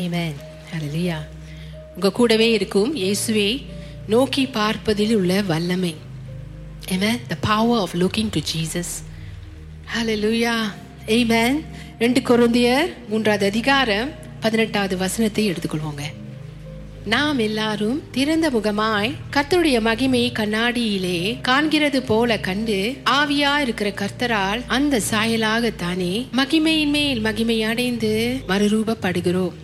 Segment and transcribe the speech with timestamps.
[0.00, 0.32] Amen.
[0.72, 1.20] Hallelujah.
[1.94, 3.48] உங்க கூடவே இருக்கும் இயேசுவை
[4.08, 5.94] நோக்கி பார்ப்பதில் உள்ள வல்லமை
[6.86, 6.96] the
[7.28, 7.38] The
[7.74, 8.88] of looking to to Jesus.
[9.86, 10.58] Hallelujah.
[11.08, 11.52] Amen.
[11.98, 14.10] ரெண்டு கொரிந்தியர் மூன்றாவது அதிகாரம்
[14.40, 16.04] பதினெட்டாவது வசனத்தை எடுத்துக்கொள்வோங்க
[17.04, 26.26] நாம் எல்லாரும் திறந்த முகமாய் கர்த்தருடைய மகிமை கண்ணாடியிலே காண்கிறது போல கண்டு ஆவியா இருக்கிற கர்த்தரால் அந்த சாயலாகத்தானே
[26.36, 28.12] மகிமையின் மேல் மகிமை அடைந்து
[28.48, 29.56] மறுரூபப்படுகிறோம்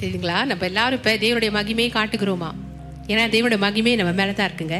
[0.00, 2.50] தெரியுங்களா நம்ம எல்லாரும் இப்போ தேவனுடைய மகிமையை காட்டுகிறோமா?
[3.10, 4.78] ஏன்னா தேவனுடைய மகிமை நம்ம மேலே தான் இருக்குங்க.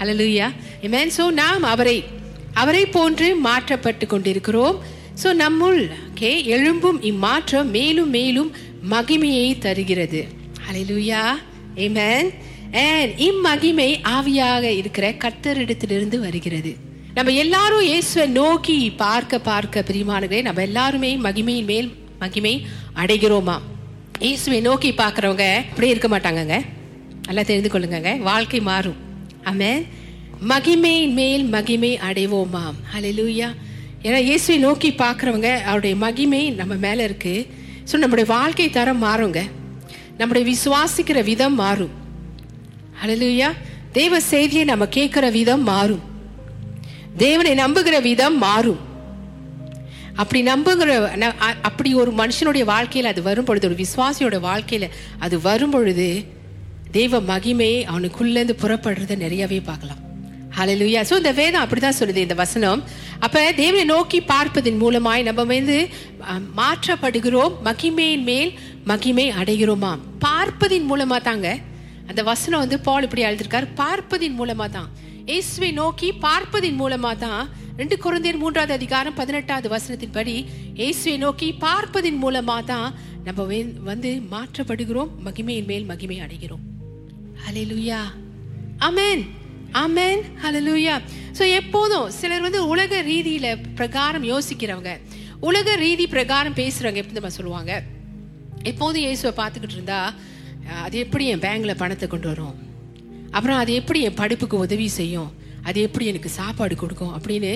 [0.00, 0.48] அலலுயா
[0.94, 1.98] மேன் ஸோ நாம் அவரை
[2.62, 4.76] அவரை போன்று மாற்றப்பட்டு கொண்டிருக்கிறோம்.
[5.22, 8.50] ஸோ நம்முள் ஓகே எழும்பும் இம்மாற்றம் மேலும் மேலும்
[8.90, 10.22] மகிமையை தருகிறது.
[10.66, 11.20] ஹalleluya
[11.84, 12.24] amen.
[12.72, 16.72] And இம்மகிமை ஆவியாக இருக்கிற கர்த்தரிடத்திலிருந்து வருகிறது.
[17.14, 22.54] நம்ம எல்லாரும் இயேசுவை நோக்கி பார்க்க பார்க்க பிரியமானவர்களே நம்ம எல்லாருமே மகிமையின் மேல் மகிமை
[23.02, 23.56] அடைகிறோமா?
[24.24, 26.56] இயேசுவை நோக்கி பார்க்குறவங்க அப்படியே இருக்க மாட்டாங்கங்க.
[27.26, 28.96] நல்லா தெரிந்து கொள்ளுங்க வாழ்க்கை மாறும்.
[29.50, 29.70] ஆமே
[30.50, 32.76] மகிமை மேல் மகிமை அடைவோமாம்.
[32.92, 33.48] ஹalleluya
[34.06, 37.34] ஏன்னா இயேசுவை நோக்கி பார்க்குறவங்க அவருடைய மகிமை நம்ம மேலே இருக்கு.
[37.90, 39.42] ஸோ நம்முடைய வாழ்க்கை தரம் மாறுங்க.
[40.18, 41.94] நம்முடைய விசுவாசிக்கிற விதம் மாறும்.
[43.02, 43.50] அழலுயா
[43.92, 46.04] தேவ செய்தியை நம்ம கேட்குற விதம் மாறும்.
[47.16, 48.80] தேவனை நம்புகிற விதம் மாறும்.
[50.22, 50.90] அப்படி நம்புகிற
[51.68, 54.88] அப்படி ஒரு மனுஷனுடைய வாழ்க்கையில் அது வரும் பொழுது ஒரு விசுவாசியோட வாழ்க்கையில்
[55.26, 56.08] அது வரும் பொழுது
[56.96, 60.02] தெய்வ மகிமை அவனுக்குள்ளேருந்து புறப்படுறத நிறையவே பார்க்கலாம்.
[60.58, 62.80] ஹலலுயா ஸோ இந்த வேதம் அப்படிதான் சொல்லுது இந்த வசனம்.
[63.26, 65.76] அப்போ தேவனை நோக்கி பார்ப்பதன் மூலமாய் நம்ம வந்து
[66.60, 68.52] மாற்றப்படுகிறோம் மகிமையின் மேல்
[68.90, 70.00] மகிமை அடைகிறோமாம்.
[70.26, 71.48] பார்ப்பதின் மூலமா தாங்க
[72.10, 74.88] அந்த வசனம் வந்து பால் இப்படி எழுதிருக்காரு பார்ப்பதின் மூலமா தான்.
[75.30, 77.42] இயேசுவை நோக்கி பார்ப்பதின் மூலமா தான்
[77.78, 80.34] ரெண்டு குழந்தையர் மூன்றாவது அதிகாரம் பதினெட்டாவது வசனத்தின்படி
[80.74, 82.94] இயேசுவை நோக்கி பார்ப்பதின் மூலமா தான்
[83.26, 83.44] நம்ம
[83.88, 86.62] வந்து மாற்றப்படுகிறோம் மகிமையின் மேல் மகிமை அடைகிறோம்.
[87.44, 88.00] ஹலெலுயா
[88.88, 89.24] அமேன்
[89.82, 90.96] அமேன் ஹalleluya
[91.38, 93.46] ஸோ எப்போதும் சிலர் வந்து உலக ரீதியில
[93.80, 94.92] பிரகாரம் யோசிக்கிறவங்க.
[95.48, 97.72] உலக ரீதி பிரகாரம் பேசுறவங்க எப்படி நம்ம சொல்லுவாங்க?
[98.70, 100.00] எப்போதும் இயேசுவை பார்த்துக்கிட்டு இருந்தா
[100.84, 102.56] அது எப்படி என் பேங்க்ல பணத்தை கொண்டு வரும்?
[103.30, 105.30] அப்புறம் அது எப்படி என் படிப்புக்கு உதவி செய்யும்?
[105.68, 107.52] அது எப்படி எனக்கு சாப்பாடு கொடுக்கும் அப்படின்னு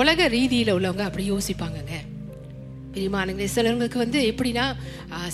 [0.00, 1.94] உலக ரீதியில் உள்ளவங்க அப்படி யோசிப்பாங்கங்க.
[2.94, 4.64] பிரியமானங்களே சிலவங்களுக்கு வந்து எப்படின்னா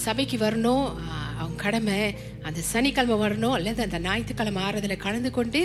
[0.04, 0.86] சபைக்கு வரணும்
[1.40, 1.96] அவங்க கடமை
[2.48, 5.60] அந்த சனிக்கிழமை வரணும் அல்லது அந்த ஞாயிற்றுக்கிழமை ஆறுதல கலந்து கொண்டு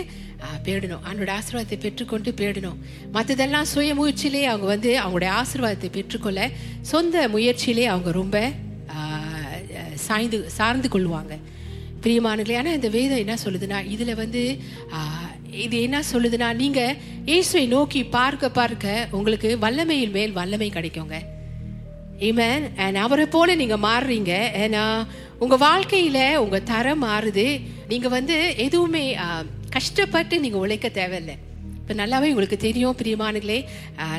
[0.64, 2.78] போயிடணும் அவனோட ஆசீர்வாதத்தை பெற்றுக்கொண்டு போயிடணும்
[3.16, 6.48] மற்றதெல்லாம் சுய முயற்சியிலே அவங்க வந்து அவங்களுடைய ஆசீர்வாதத்தை பெற்றுக்கொள்ள
[6.92, 8.36] சொந்த முயற்சியிலே அவங்க ரொம்ப
[10.06, 11.34] சாய்ந்து சார்ந்து கொள்வாங்க.
[12.02, 14.42] பிரியமானங்களே ஆனால் இந்த வேதம் என்ன சொல்லுதுன்னா இதில் வந்து
[15.56, 21.16] இது என்ன சொல்லுதுன்னா நீங்க இயேசுவை நோக்கி பார்க்க பார்க்க உங்களுக்கு வல்லமையின் மேல் வல்லமை கிடைக்குங்க.
[22.20, 24.32] இமன் அவரை போல நீங்க மாறுறீங்க.
[24.64, 25.06] ஏன்னா
[25.38, 27.60] உங்க வாழ்க்கையில உங்க தரம் மாறுது.
[27.88, 29.16] நீங்க வந்து எதுவுமே
[29.70, 31.36] கஷ்டப்பட்டு நீங்க உழைக்க தேவையில்லை.
[31.80, 33.58] இப்ப நல்லாவே உங்களுக்கு தெரியும் பிரியமானங்களே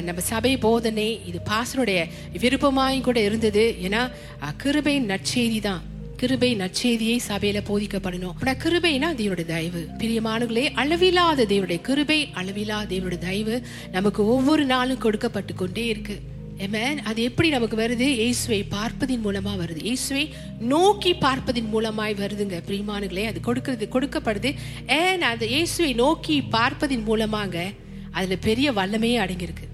[0.01, 1.99] நம்ம சபை போதனை இது பாசனுடைய
[2.39, 3.75] விருப்பமாயும் கூட இருந்தது.
[3.81, 4.11] ஏன்னா
[4.43, 5.81] ஆ, கிருபையின் நற்செய்தி தான்.
[6.17, 8.33] கிருபை நற்செய்தியை சபையில போதிக்கப்படணும்.
[8.41, 9.87] ஆனா கிருபைனா தேவனுடைய தயவு.
[9.97, 13.61] பிரியமானங்களே அளவில்லாத தேவனுடைய கிருபை அளவில்லாத தேவனுடைய தயவு
[13.91, 16.19] நமக்கு ஒவ்வொரு நாளும் கொடுக்கப்பட்டு கொண்டே இருக்கு.
[16.57, 17.03] Amen.
[17.03, 17.99] அது எப்படி நமக்கு வருது?
[17.99, 19.83] இயேசுவை பார்ப்பதின் மூலமா வருது.
[19.83, 22.61] இயேசுவை நோக்கி பார்ப்பதின் மூலமாய் வருதுங்க.
[22.67, 24.55] பிரியமானுங்களே அது கொடுக்கிறது கொடுக்கப்படுது.
[24.87, 27.73] ஏன் அந்த இயேசுவை நோக்கி பார்ப்பதின் மூலமாங்க
[28.11, 29.67] அதுல பெரிய வல்லமையே அடங்கியிருக்கு.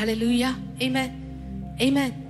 [0.00, 1.10] ஹலோ லூயா amen.
[1.78, 2.22] Amen.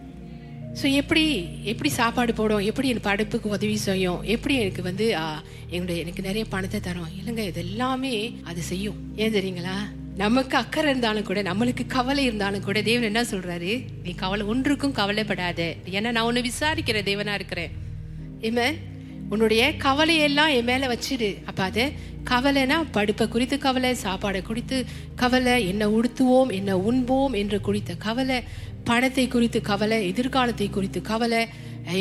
[0.83, 1.25] ஸோ எப்படி
[1.63, 2.59] எப்படி சாப்பாடு போடும்?
[2.59, 4.23] எப்படி என் படைப்புக்கு உதவி செய்யும்?
[4.25, 7.09] எப்படி எனக்கு வந்து ஆ, என்னுடைய எனக்கு நிறைய பணத்தை தரும்?
[7.19, 9.13] இல்லைங்க இது எல்லாமே அது செய்யும்.
[9.17, 9.77] ஏன் தெரியுங்களா?
[10.17, 13.73] நமக்கு அக்கறை இருந்தாலும் கூட நம்மளுக்கு கவலை இருந்தாலும் கூட தேவன் என்ன சொல்றாரு?
[14.03, 15.75] நீ கவலை ஒன்றுக்கும் கவலைப்படாத.
[15.91, 17.73] ஏன்னா நான் உன்னை விசாரிக்கிற தேவனா இருக்கிறேன்.
[18.43, 18.94] Amen.
[19.35, 21.85] உன்னுடைய கவலையெல்லாம் என் மேலே வச்சிடு அப்போ அது
[22.31, 24.77] கவலைனா படுப்பை குறித்து கவலை சாப்பாடை குறித்து
[25.23, 28.39] கவலை என்ன உடுத்துவோம் என்ன உண்போம் என்று குறித்த கவலை
[28.89, 31.43] பணத்தை குறித்து கவலை எதிர்காலத்தை குறித்து கவலை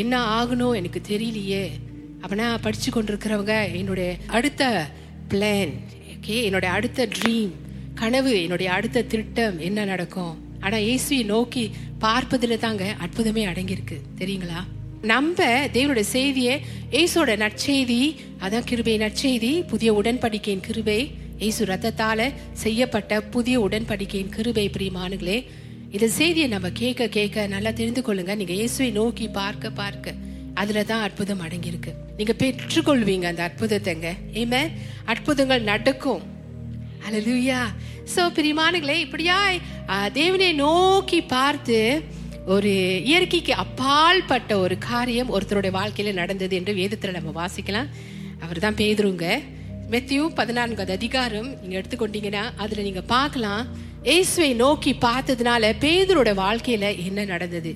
[0.01, 1.65] என்ன ஆகணும் எனக்கு தெரியலையே.
[2.21, 4.63] அப்படின்னா படித்து கொண்டிருக்கிறவங்க என்னுடைய அடுத்த
[5.31, 5.73] பிளான்
[6.13, 7.53] ஓகே என்னுடைய அடுத்த ட்ரீம்
[8.01, 10.35] கனவு என்னுடைய அடுத்த திட்டம் என்ன நடக்கும்?
[10.65, 11.63] ஆனால் இயேசுவை நோக்கி
[12.05, 13.97] பார்ப்பதில் தாங்க அற்புதமே அடங்கியிருக்கு.
[14.21, 14.61] தெரியுங்களா?
[15.11, 15.45] நம்ம
[15.75, 16.53] தேவனுடைய செய்தியை
[16.99, 17.97] ஏசோட நற்செய்தி
[18.43, 20.99] அதான் கிருபை நற்செய்தி புதிய உடன்படிக்கையின் கிருபை
[21.47, 22.27] ஏசு ரத்தத்தால
[22.63, 25.37] செய்யப்பட்ட புதிய உடன்படிக்கையின் கிருபை பிரியமானுங்களே
[25.95, 28.35] இந்த செய்தியை நம்ம கேட்க கேட்க நல்லா தெரிந்து கொள்ளுங்க.
[28.35, 30.15] நீங்க இயேசுவை நோக்கி பார்க்க பார்க்க
[30.61, 31.91] அதுல தான் அற்புதம் அடங்கியிருக்கு.
[32.17, 34.09] நீங்க பெற்றுக்கொள்வீங்க அந்த அற்புதத்தைங்க.
[34.41, 34.63] ஏமே
[35.13, 36.23] அற்புதங்கள் நடக்கும்.
[37.05, 37.61] ஹalleluya
[38.15, 39.37] சோ பிரியமானுங்களே இப்படியா
[40.19, 41.79] தேவனை நோக்கி பார்த்து
[42.45, 47.87] ஒரு இயற்கைக்கு அப்பால் பட்ட ஒரு காரியம் ஒருத்தருடைய வாழ்க்கையில நடந்தது என்று வேதத்துல நம்ம வாசிக்கலாம்.
[48.41, 49.41] அவர் தான் பேதுருங்க.
[49.91, 53.67] மெத்தியூ பதினான்காவது அதிகாரம் நீங்க எடுத்துக்கொண்டீங்கன்னா அதுல நீங்க பார்க்கலாம்.
[54.03, 57.75] இயேசுவை நோக்கி பார்த்ததுனால பேதுருடைய வாழ்க்கையில என்ன நடந்தது?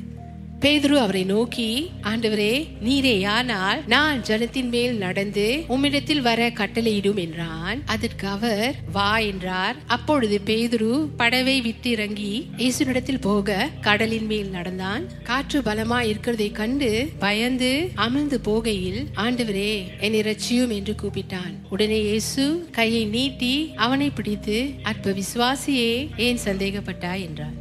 [0.62, 7.84] பேதுரு அவரை நோக்கி ஆண்டவரே நீரே ஆனால் நான் ஜனத்தின் மேல் நடந்து உம்மிடத்தில் வர கட்டளையிடும் என்றான்.
[7.86, 9.76] அதற்கு அவர் வா என்றார்.
[9.88, 15.04] அப்பொழுது பேதுரு படவை விட்டு இறங்கி இயேசுனிடத்தில் போக கடலின் மேல் நடந்தான்.
[15.24, 21.54] காற்று பலமா இருக்கிறதை கண்டு பயந்து அமிழ்ந்து போகையில் ஆண்டவரே என்னை ரட்சியும் என்று கூப்பிட்டான்.
[21.70, 27.22] உடனே இயேசு கையை நீட்டி அவனை பிடித்து அற்ப விசுவாசியே ஏன் சந்தேகப்பட்டாய்?
[27.22, 27.54] என்றார்.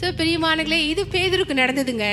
[0.00, 2.06] ஸோ சோ பிரியமானங்களே இது பேதருக்கு நடந்ததுங்க.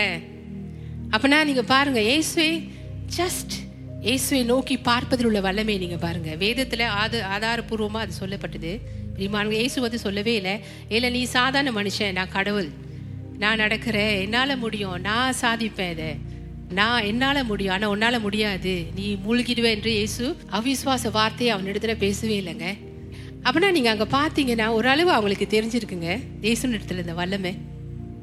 [1.09, 2.69] அப்பனா நீங்க பாருங்க இயேசுவை
[3.17, 3.53] ஜஸ்ட்
[4.01, 6.35] இயேசுவை நோக்கி பார்ப்பதில் உள்ள வல்லமை நீங்க பாருங்க.
[6.35, 8.71] வேதத்துல ஆது ஆதாரபூர்வமா அது சொல்லப்பட்டது.
[9.15, 10.59] பிரியமானங்க இயேசு வந்து சொல்லவே இல்லை.
[10.89, 12.69] இல்லை நீ சாதாரண மனுஷன் நான் கடவுள்.
[13.37, 15.01] நான் நடக்கிறேன் என்னால முடியும்.
[15.01, 16.09] நான் சாதிப்பேன் இதை.
[16.71, 17.73] நான் என்னால முடியும்.
[17.73, 18.85] ஆனா உன்னால முடியாது.
[18.95, 22.77] நீ மூழ்கிடுவேன் என்று இயேசு அவிஸ்வாச வார்த்தையை அவனிடத்துல பேசவே இல்லைங்க.
[23.43, 26.21] அப்படின்னா நீங்க அங்க பாத்தீங்கன்னா ஓரளவு அவங்களுக்கு தெரிஞ்சிருக்குங்க.
[26.41, 27.53] இயேசுன்னு இடத்துல இந்த வல்லமை.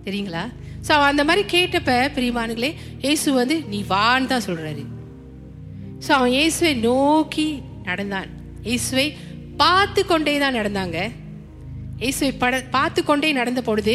[0.07, 0.45] தெரியுங்களா?
[0.87, 2.71] ஸோ அந்த மாதிரி கேட்டப்ப பிரியமானுங்களே
[3.05, 4.85] இயேசு வந்து நீ வான்னு தான் சொல்றாரு.
[6.05, 7.49] ஸோ அவன் இயேசுவை நோக்கி
[7.91, 8.31] நடந்தான்.
[8.69, 9.07] இயேசுவை
[9.63, 10.99] பார்த்து கொண்டே தான் நடந்தாங்க.
[12.03, 13.95] இயேசுவை பட பார்த்து கொண்டே நடந்த பொழுது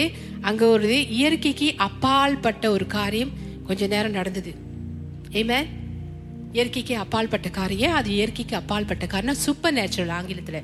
[0.49, 3.33] அங்கே ஒரு இயற்கைக்கு அப்பால் பட்ட ஒரு காரியம்
[3.67, 4.51] கொஞ்ச நேரம் நடந்தது.
[5.41, 5.59] ஏமே
[6.55, 10.61] இயற்கைக்கு அப்பால்பட்ட காரியம் அது இயற்கைக்கு அப்பால்பட்ட காரணம் சூப்பர் நேச்சுரல் ஆங்கிலத்தில்.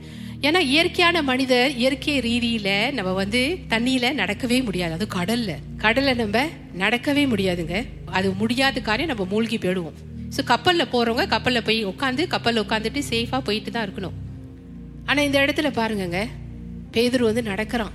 [0.47, 3.41] ஏன்னா இயற்கையான மனிதர் இயற்கை ரீதியில் நம்ம வந்து
[3.74, 4.94] தண்ணியில் நடக்கவே முடியாது.
[4.94, 5.62] அது கடலில்.
[5.77, 6.45] கடலில் நம்ம
[6.83, 7.85] நடக்கவே முடியாதுங்க.
[8.18, 9.97] அது முடியாத காரியம் நம்ம மூழ்கி போயிடுவோம்.
[10.35, 14.18] ஸோ கப்பலில் போகிறவங்க கப்பலில் போய் உட்காந்து கப்பலில் உட்காந்துட்டு சேஃபாக போயிட்டு தான் இருக்கணும்.
[15.06, 16.21] ஆனால் இந்த இடத்துல பாருங்கங்க
[16.91, 17.94] பேதர் வந்து நடக்கிறான்.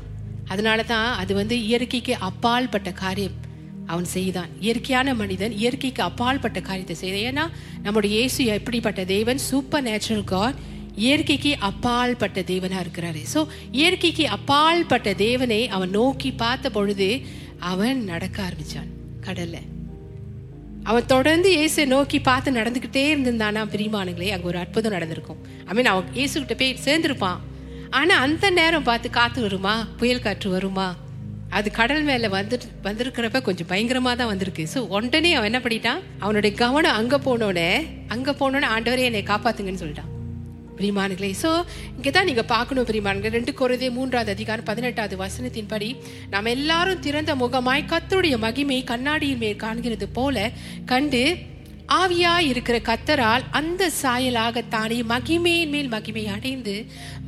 [0.49, 3.37] அதனால தான் அது வந்து இயற்கைக்கு அப்பால்பட்ட காரியம்.
[3.93, 4.51] அவன் செய்தான்.
[4.67, 7.27] இயற்கையான மனிதன் இயற்கைக்கு அப்பால்பட்ட காரியத்தை செய்தான்.
[7.31, 7.45] ஏன்னா
[7.85, 9.41] நம்முடைய இயேசு எப்படிப்பட்ட தேவன்?
[9.51, 10.59] சூப்பர் நேச்சுரல் காட்
[11.07, 13.21] இயற்கைக்கு அப்பால் பட்ட தேவனா இருக்கிறாரு.
[13.35, 13.41] ஸோ
[13.73, 17.09] இயற்கைக்கு அப்பால் பட்ட தேவனை அவன் நோக்கி பார்த்த பொழுது
[17.73, 18.91] அவன் நடக்க ஆரம்பிச்சான்.
[19.27, 19.59] கடல்ல.
[20.91, 25.41] அவன் தொடர்ந்து இயேசை நோக்கி பார்த்து நடந்துகிட்டே இருந்திருந்தானா பிரிமானங்களே அங்க ஒரு அற்புதம் நடந்திருக்கும்.
[25.67, 27.41] ஐ மீன் அவன் இயேசுகிட்ட போய் சேர்ந்திருப்பான்.
[27.91, 29.75] ஆனா அந்த நேரம் பார்த்து காத்து வருமா?
[29.97, 30.89] புயல் காற்று வருமா?
[31.57, 34.65] அது கடல் மேலே வந்துட்டு வந்திருக்கிறப்ப கொஞ்சம் பயங்கரமாக தான் வந்திருக்கு.
[34.75, 36.01] ஸோ உடனே அவன் என்ன பண்ணிட்டான்?
[36.25, 37.71] அவனுடைய கவனம் அங்கே போனோடனே
[38.15, 40.13] அங்கே போனோடனே ஆண்டவரே என்னை காப்பாத்துங்கன்னு சொல்லிட்டான்.
[40.79, 41.51] பிரிமானுகளே ஸோ
[41.97, 45.89] இங்கே தான் நீங்கள் பார்க்கணும் பிரிமானுங்க ரெண்டு குறைதே மூன்றாவது அதிகாரம் பதினெட்டாவது வசனத்தின்படி
[46.33, 50.51] நாம் எல்லாரும் திறந்த முகமாய் கத்தருடைய மகிமை கண்ணாடியின் மேல் காண்கிறது போல
[50.93, 51.23] கண்டு
[52.01, 56.75] ஆவியாய் இருக்கிற கத்தரால் அந்த சாயலாக தானே மகிமையின் மேல் மகிமை அடைந்து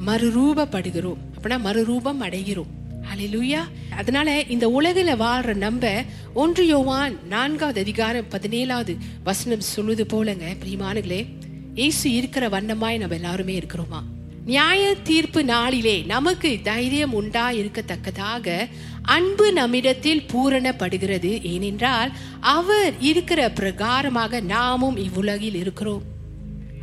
[0.09, 1.23] மறுரூபப்படுகிறோம்.
[1.37, 2.71] அப்படின்னா மறுரூபம் அடைகிறோம்.
[3.11, 3.61] ஹalleluya
[3.97, 6.05] அதனால இந்த உலகில வாழ்ற நம்ம
[6.35, 10.57] ஒன்று யோவான் நான்காவது அதிகாரம் பதினேழாவது வசனம் சொல்லுவது போலங்க.
[10.65, 11.27] பிரியமானுகளே
[11.75, 14.03] இயேசு இருக்கிற வண்ணமாய் நம்ம எல்லாருமே இருக்கிறோமா?
[14.45, 18.69] நியாய தீர்ப்பு நாளிலே நமக்கு தைரியம் உண்டா இருக்கத்தக்கதாக
[19.03, 21.43] அன்பு நம்மிடத்தில் பூரணப்படுகிறது.
[21.43, 26.03] ஏனென்றால் அவர் இருக்கிற பிரகாரமாக நாமும் இவ்வுலகில் இருக்கிறோம்.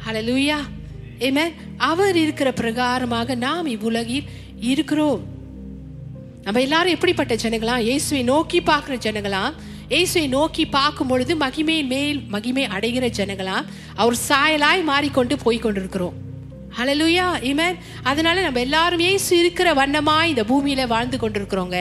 [0.08, 0.60] ஹalleluya
[1.20, 4.24] ஆமென் அவர் இருக்கிற பிரகாரமாக நாம் இவ்வுலகில்
[4.60, 5.36] இருக்கிறோம்.
[6.48, 7.78] நம்ம எல்லாரும் எப்படிப்பட்ட ஜனங்களா?
[7.78, 9.42] இயேசுவை நோக்கி பார்க்குற ஜனங்களா?
[9.90, 13.56] இயேசுவை நோக்கி பார்க்கும் பொழுது மகிமையின் மேல் மகிமை அடைகிற ஜனங்களா?
[13.96, 16.16] அவர் சாயலாய் மாறிக்கொண்டு போய் கொண்டிருக்கிறோம்
[16.78, 21.78] ஹalleluya ஆமென் அதனால நம்ம எல்லாரும் இயேசு இருக்கிற வண்ணமாய் இந்த பூமியில வாழ்ந்து கொண்டிருக்கிறோங்க.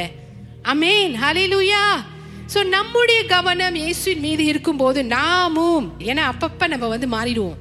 [0.73, 1.83] அமேன் ஹalleluya
[2.55, 7.59] சோ நம்முடைய கவனம் இயேசுவின் மீது இருக்கும்போது நாமும் ஏன்னா அப்பப்ப நம்ம வந்து மாறிடுவோம்.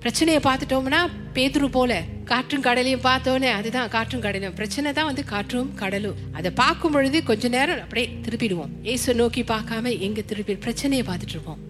[0.00, 1.02] பிரச்சனையை பார்த்துட்டோம்னா
[1.38, 2.02] பேதுரு போல.
[2.24, 4.54] காற்றும் கடலையும் பார்த்தோன்னே அதுதான் காற்றும் கடலும்.
[4.54, 6.16] பிரச்சனை தான் வந்து காற்றும் கடலும்.
[6.32, 8.70] அதை பார்க்கும் பொழுது கொஞ்ச நேரம் அப்படியே திருப்பிடுவோம்.
[8.82, 11.60] ஏசு நோக்கி பார்க்காம எங்க திருப்பி பிரச்சனையை பார்த்துட்டு இருப்போம்.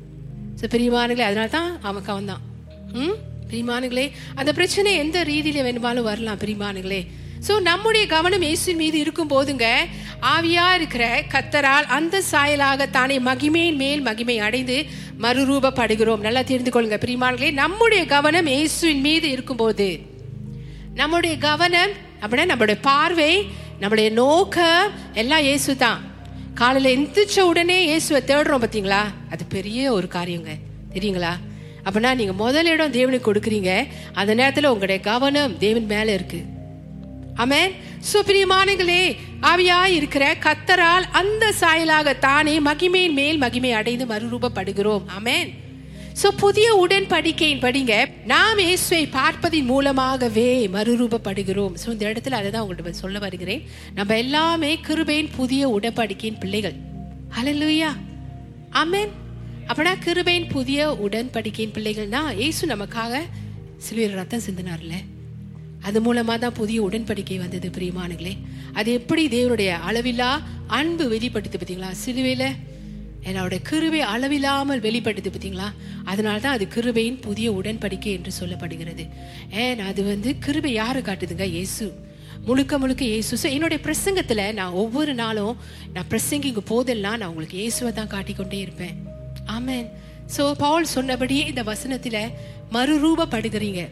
[0.61, 2.43] ஸோ பிரியமானங்களே அதனால தான் அவனுக்கு அவன் தான்.
[2.95, 3.17] ம்?
[3.49, 7.03] பிரியமானுங்களே அந்த பிரச்சனை எந்த ரீதியில வேணுமாலும் வரலாம் பிரியமானுங்களே
[7.49, 9.67] ஸோ நம்முடைய கவனம் இயேசுவின் மீது இருக்கும் போதுங்க
[10.21, 14.77] ஆவியா இருக்கிற கத்தரால் அந்த சாயலாக தானே மகிமையின் மேல் மகிமை அடைந்து
[15.21, 16.21] மறுரூபப்படுகிறோம்.
[16.21, 20.13] நல்லா தெரிந்து கொள்ளுங்க பிரியமானங்களே நம்முடைய கவனம் இயேசுவின் மீது இருக்கும்போது
[20.95, 23.47] நம்முடைய கவனம் அப்படின்னா நம்மளுடைய பார்வை
[23.81, 26.01] நம்மளுடைய நோக்கம் எல்லாம் இயேசு தான்
[26.55, 29.03] காலையில எந்திரிச்ச உடனே இயேசுவை தேடுறோம் பார்த்தீங்களா?
[29.31, 30.51] அது பெரிய ஒரு காரியங்க.
[30.93, 31.33] தெரியுங்களா?
[31.85, 33.87] அப்படின்னா நீங்க முதல் இடம் தேவனுக்கு கொடுக்குறீங்க.
[34.13, 36.45] அந்த நேரத்துல உங்களுடைய கவனம் தேவன் மேல இருக்கு.
[37.37, 37.73] ஆமே
[38.13, 45.03] சுப்பிரியமானங்களே ஆவியா இருக்கிற கத்தரால் அந்த சாயலாக தானே மகிமையின் மேல் மகிமை அடைந்து மறுரூபப்படுகிறோம்.
[45.19, 45.51] அமேன்
[46.21, 47.94] சோ புதிய உடன்படிக்கையின் படிங்க.
[48.33, 51.75] நாம் இயேசுவை பார்ப்பதின் மூலமாகவே மறுரூபப்படுகிறோம்.
[51.83, 53.62] சோ இந்த இடத்துல அதை தான் உங்கள்கிட்ட சொல்ல வருகிறேன்.
[53.94, 56.76] நம்ம எல்லாமே கிருபையின் புதிய உடன்படிக்கையின் பிள்ளைகள்.
[57.37, 57.90] ஹalleluya
[58.83, 59.12] அமேன்
[59.71, 63.23] அப்பனா கிருபையின் புதிய உடன்படிக்கையின் பிள்ளைகள்னா இயேசு நமக்காக
[63.85, 64.94] சிலுவையில் ரத்தம் சிந்தினார்ல.
[65.88, 68.35] அது மூலமா தான் புதிய உடன்படிக்கை வந்தது பிரியமானங்களே
[68.73, 70.30] அது எப்படி தேவனுடைய அளவில்லா
[70.78, 72.44] அன்பு வெளிப்படுத்து பார்த்தீங்களா சிலுவையில
[73.28, 75.69] என்னோட கிருபை அளவில்லாமல் வெளிப்படுது பார்த்தீங்களா?
[76.04, 79.04] அதனால தான் அது கிருபையின் புதிய உடன்படிக்கை என்று சொல்லப்படுகிறது.
[79.50, 79.81] ஏன்?
[79.81, 81.47] அது வந்து கிருபை யாரு காட்டுதுங்க?
[81.57, 81.87] இயேசு.
[82.47, 83.37] முழுக்க முழுக்க இயேசு.
[83.43, 85.57] ஸோ என்னுடைய பிரசங்கத்துல நான் ஒவ்வொரு நாளும்
[85.93, 88.97] நான் பிரசங்கிங்க போதெல்லாம் நான் உங்களுக்கு இயேசுவை தான் காட்டிக்கொண்டே இருப்பேன்.
[89.57, 89.87] ஆமேன்.
[90.35, 92.19] ஸோ பவுல் சொன்னபடியே இந்த வசனத்துல
[92.73, 93.83] மறுரூபப்படுகிறீங்க.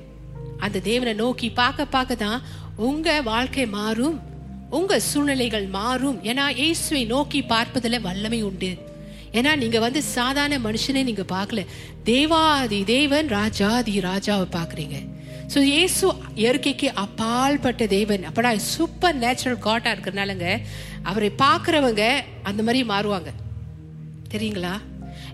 [0.58, 2.42] அந்த தேவனை நோக்கி பார்க்க பார்க்க தான்
[2.76, 4.20] உங்க வாழ்க்கை மாறும்
[4.78, 6.18] உங்க சூழ்நிலைகள் மாறும்.
[6.30, 8.70] ஏன்னா இயேசுவை நோக்கி பார்ப்பதில் வல்லமை உண்டு.
[9.32, 11.60] ஏன்னா நீங்க வந்து சாதாரண மனுஷனே நீங்க பார்க்கல.
[12.04, 14.96] தேவாதி தேவன் ராஜாதி ராஜாவை பார்க்குறீங்க.
[15.52, 18.22] ஸோ இயேசு இயற்கைக்கு அப்பால்பட்ட தேவன்.
[18.28, 20.48] அப்படா சூப்பர் நேச்சுரல் காட்டா இருக்கிறனாலங்க
[21.02, 22.02] அவரை பார்க்குறவங்க
[22.42, 23.30] அந்த மாதிரி மாறுவாங்க.
[24.34, 24.74] தெரியுங்களா?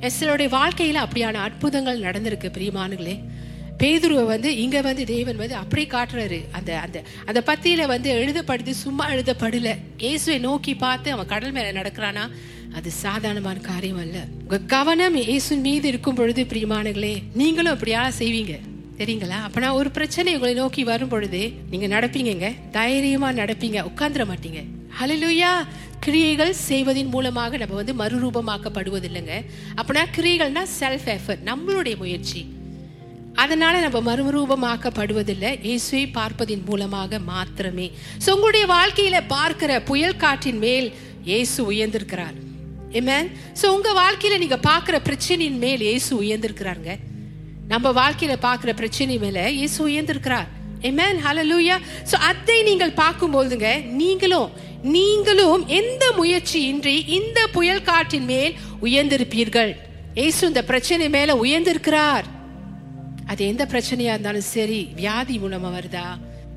[0.06, 3.16] எஸ்தருடைய வாழ்க்கையில அப்படியான அற்புதங்கள் நடந்திருக்கு பிரியமானுங்களே
[3.80, 6.38] பேதுருவை வந்து இங்க வந்து தேவன் வந்து அப்படியே காட்டுறாரு.
[6.58, 9.72] அந்த அந்த அந்த பத்தியில வந்து எழுதப்படுது சும்மா எழுதப்படல.
[10.04, 12.24] இயேசுவை நோக்கி பார்த்து அவன் கடல் மேல நடக்கிறானா?
[12.76, 14.18] அது சாதாரணமான காரியம் அல்ல.
[14.42, 18.54] உங்க கவனம் இயேசு மீது இருக்கும் பொழுது பிரியமானுங்களே நீங்களும் அப்படியா செய்வீங்க?
[18.98, 19.38] தெரியுங்களா?
[19.46, 22.54] அப்பனா ஒரு பிரச்சனை உங்களை நோக்கி வரும் பொழுது நீங்க நடப்பீங்கங்க.
[22.70, 23.84] தைரியமா நடப்பீங்க.
[23.90, 24.62] உட்காந்துட மாட்டீங்க.
[25.00, 25.66] ஹலலுயா
[26.00, 29.44] கிரியைகள் செய்வதின் மூலமாக நம்ம வந்து மறுரூபமாக்கப்படுவதில்லைங்க.
[29.76, 32.46] அப்படின்னா கிரியைகள்னா செல்ஃப் எஃபர்ட் நம்மளுடைய முயற்சி.
[33.34, 35.50] அதனால நம்ம மறுரூபமாக்கப்படுவதில்லை.
[35.62, 37.90] இயேசுவை பார்ப்பதின் மூலமாக மாத்திரமே.
[38.26, 40.92] ஸோ உங்களுடைய வாழ்க்கையில பார்க்கிற புயல் காற்றின் மேல்
[41.24, 42.36] இயேசு உயர்ந்திருக்கிறார்.
[42.92, 43.28] ஸோ
[43.60, 46.98] சோ உங்க வாழ்க்கையில நீங்க பார்க்கிற பிரச்சனையின் மேல் இயேசு உயர்ந்திருக்கிறாருங்க.
[47.68, 50.46] நம்ம வாழ்க்கையில பார்க்குற பிரச்சனை மேல இயேசு உயர்ந்திருக்கிறார்.
[50.82, 51.20] Amen.
[51.26, 51.76] ஹலலூயா
[52.10, 54.50] ஸோ அதை நீங்கள் பார்க்கும்போதுங்க நீங்களும்
[54.82, 59.76] நீங்களும் எந்த முயற்சியின்றி இந்த புயல் காற்றின் மேல் உயர்ந்திருப்பீர்கள்?
[60.14, 62.24] ஏசு இந்த பிரச்சனை மேல உயர்ந்திருக்கிறார்.
[63.26, 66.06] அது எந்த பிரச்சனையா இருந்தாலும் சரி வியாதி மூலமா வருதா?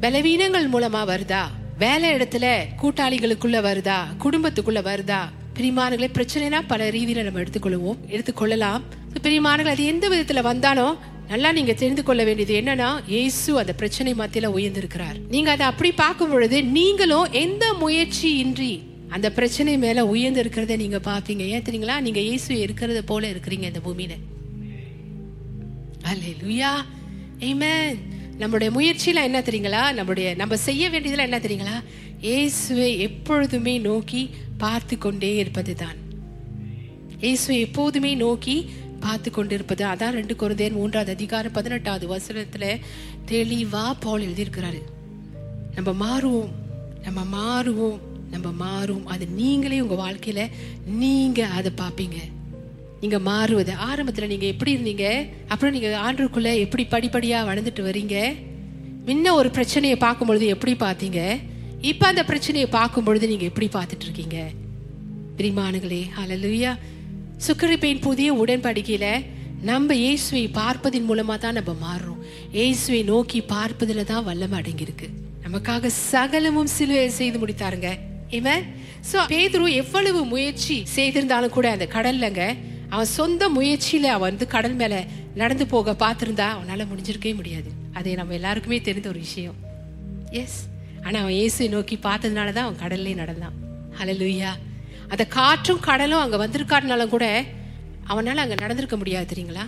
[0.02, 1.44] பலவீனங்கள் மூலமா வருதா?
[1.78, 4.00] வேலை இடத்துல கூட்டாளிகளுக்குள்ள வருதா?
[4.24, 5.22] குடும்பத்துக்குள்ள வருதா?
[5.62, 8.82] பிரிமானங்களே பிரச்சனைனா பல ரீதியில நம்ம எடுத்துக்கொள்வோம் எடுத்துக்கொள்ளலாம்.
[9.26, 10.94] பிரிமானங்கள் அது எந்த விதத்துல வந்தாலும்
[11.28, 15.18] நல்லா நீங்க தெரிந்து கொள்ள வேண்டியது என்னன்னா இயேசு அந்த பிரச்சனை மத்தியில உயர்ந்திருக்கிறார்.
[15.30, 18.72] நீங்க அதை அப்படி பார்க்கும் பொழுது நீங்களும் எந்த முயற்சி இன்றி
[19.10, 22.00] அந்த பிரச்சனை மேல உயர்ந்து இருக்கிறத நீங்க பாப்பீங்க ஏன் தெரியுங்களா?
[22.00, 24.16] நீங்க இயேசு இருக்கிறத போல இருக்கிறீங்க இந்த பூமியில.
[26.44, 26.74] லுயா
[27.50, 27.98] ஆமென்
[28.38, 29.94] நம்முடைய முயற்சியில என்ன தெரியுங்களா?
[29.94, 31.76] நம்முடைய நம்ம செய்ய வேண்டியதுல என்ன தெரியுங்களா?
[32.22, 36.00] இயேசுவை எப்பொழுதுமே நோக்கி பார்த்து கொண்டே இருப்பது தான்
[37.20, 42.80] இயேசுவை எப்போதுமே நோக்கி பார்த்து கொண்டிருப்பது அதான் ரெண்டு குழந்தையர் மூன்றாவது அதிகாரம் பதினெட்டாவது வசனத்துல
[43.32, 44.82] தெளிவா போல் எழுதியிருக்கிறாரு.
[45.76, 46.52] நம்ம மாறுவோம்
[47.04, 48.00] நம்ம மாறுவோம்
[48.32, 49.06] நம்ம மாறுவோம்.
[49.06, 50.50] அது நீங்களே உங்க வாழ்க்கையில
[50.86, 52.20] நீங்க அதை பார்ப்பீங்க.
[53.02, 53.74] நீங்க மாறுவது.
[53.90, 55.28] ஆரம்பத்துல நீங்க எப்படி இருந்தீங்க?
[55.48, 58.18] அப்புறம் நீங்க ஆண்டுக்குள்ள எப்படி படிப்படியா வளர்ந்துட்டு வரீங்க?
[59.06, 61.40] முன்ன ஒரு பிரச்சனையை பார்க்கும் பொழுது எப்படி பார்த்தீங்க?
[61.90, 64.40] இப்ப அந்த பிரச்சனையை பார்க்கும் பொழுது நீங்க எப்படி பார்த்துட்டு இருக்கீங்க
[65.38, 66.72] பிரிமானுகளே அலலுயா
[67.46, 69.06] சுக்கரிப்பையின் புதிய உடன்படிக்கையில
[69.70, 72.22] நம்ம இயேசுவை பார்ப்பதின் மூலமா தான் நம்ம மாறுறோம்.
[72.52, 75.08] இயேசுவை நோக்கி பார்ப்பதுல தான் வல்லம் அடங்கியிருக்கு.
[75.46, 77.90] நமக்காக சகலமும் சிலுவை செய்து முடித்தாருங்க.
[78.30, 78.64] இவன்
[79.12, 82.42] சோ பேதுரு எவ்வளவு முயற்சி செய்திருந்தாலும் கூட அந்த கடல்லங்க
[82.90, 85.04] அவன் சொந்த முயற்சியில அவன் வந்து கடல் மேல
[85.36, 87.70] நடந்து போக பார்த்திருந்தா அவனால முடிஞ்சிருக்கவே முடியாது.
[87.94, 89.58] அது நம்ம எல்லாருக்குமே தெரிந்த ஒரு விஷயம்.
[90.44, 90.60] எஸ்
[91.06, 93.56] ஆனால் அவன் இயேசுவை நோக்கி பார்த்ததுனால தான் அவன் கடல்லே நடந்தான்.
[94.00, 94.52] ஹalleluya
[95.14, 97.26] அந்த காற்றும் கடலும் அங்கே வந்திருக்காருனாலும் கூட
[98.12, 99.66] அவனால் அங்கே நடந்திருக்க முடியாது தெரியுங்களா?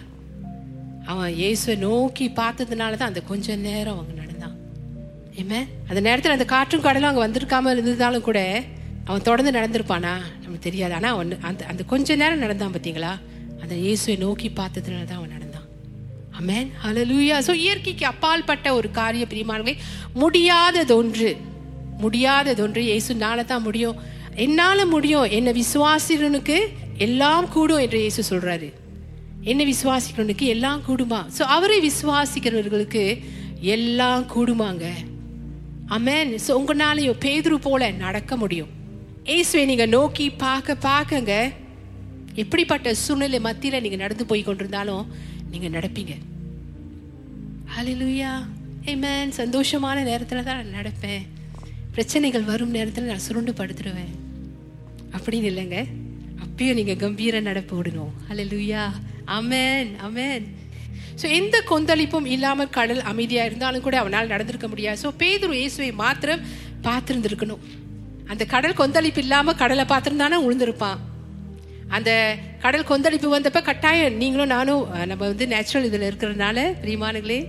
[1.12, 4.56] அவன் இயேசுவை நோக்கி பார்த்ததுனால தான் அந்த கொஞ்ச நேரம் அவங்க நடந்தான்.
[5.42, 5.60] ஏமே
[5.90, 8.40] அந்த நேரத்தில் அந்த காற்றும் கடலும் அங்கே வந்திருக்காம இருந்ததாலும் கூட
[9.08, 10.14] அவன் தொடர்ந்து நடந்திருப்பானா?
[10.44, 10.94] நமக்கு தெரியாது.
[10.98, 13.14] ஆனால் அவன் அந்த அந்த கொஞ்ச நேரம் நடந்தான் பார்த்தீங்களா
[13.64, 15.43] அந்த இயேசுவை நோக்கி பார்த்ததுனால தான் அவன் நடந்தான்.
[16.44, 19.74] அமேன் ஹலலூயா ஸோ இயற்கைக்கு அப்பால்பட்ட ஒரு காரிய பிரியமானவை
[20.24, 21.32] முடியாததொன்று
[22.04, 23.98] முடியாததொன்று இயேசுனால தான் முடியும்.
[24.44, 25.26] என்னால் முடியும்?
[25.38, 26.58] என்னை விசுவாசிறனுக்கு
[27.06, 28.68] எல்லாம் கூடும் என்று இயேசு சொல்கிறாரு
[29.52, 31.20] என்ன விசுவாசிக்கிறவனுக்கு எல்லாம் கூடுமா?
[31.38, 33.04] ஸோ அவரை விசுவாசிக்கிறவர்களுக்கு
[33.76, 34.86] எல்லாம் கூடுமாங்க.
[35.98, 38.72] அமேன் ஸோ உங்களாலையும் பேதுரு போல நடக்க முடியும்.
[39.38, 41.34] ஏசுவை நீங்கள் நோக்கி பார்க்க பார்க்கங்க.
[42.44, 45.06] எப்படிப்பட்ட சூழ்நிலை மத்தியில் நீங்கள் நடந்து போய் கொண்டிருந்தாலும்
[45.54, 46.14] நீங்கள் நடப்பீங்க.
[47.76, 48.32] ஹalleluya
[48.92, 51.24] ஏமேன் சந்தோஷமான நேரத்தில் தான் நான் நடப்பேன்.
[51.96, 54.12] பிரச்சனைகள் வரும் நேரத்தில் நான் சுருண்டு படுத்துருவேன்
[55.16, 55.80] அப்படின்னு இல்லைங்க.
[56.44, 58.12] அப்பயும் நீங்கள் கம்பீர நடப்பு விடணும்.
[58.28, 58.84] ஹalleluya
[59.38, 60.46] அமேன் அமேன்
[61.22, 65.00] ஸோ எந்த கொந்தளிப்பும் இல்லாமல் கடல் அமைதியாக இருந்தாலும் கூட அவனால் நடந்திருக்க முடியாது.
[65.04, 66.46] ஸோ பேதுரு இயேசுவை மாத்திரம்
[66.90, 67.64] பார்த்துருந்துருக்கணும்.
[68.34, 71.02] அந்த கடல் கொந்தளிப்பு இல்லாமல் கடலை பார்த்துருந்தானே உழுந்திருப்பான்.
[71.96, 72.12] அந்த
[72.68, 77.42] கடல் கொந்தளிப்பு வந்தப்ப கட்டாயம் நீங்களும் நானும் நம்ம வந்து நேச்சுரல் இதில் இருக்கிறதுனால பிரியமானுங்களே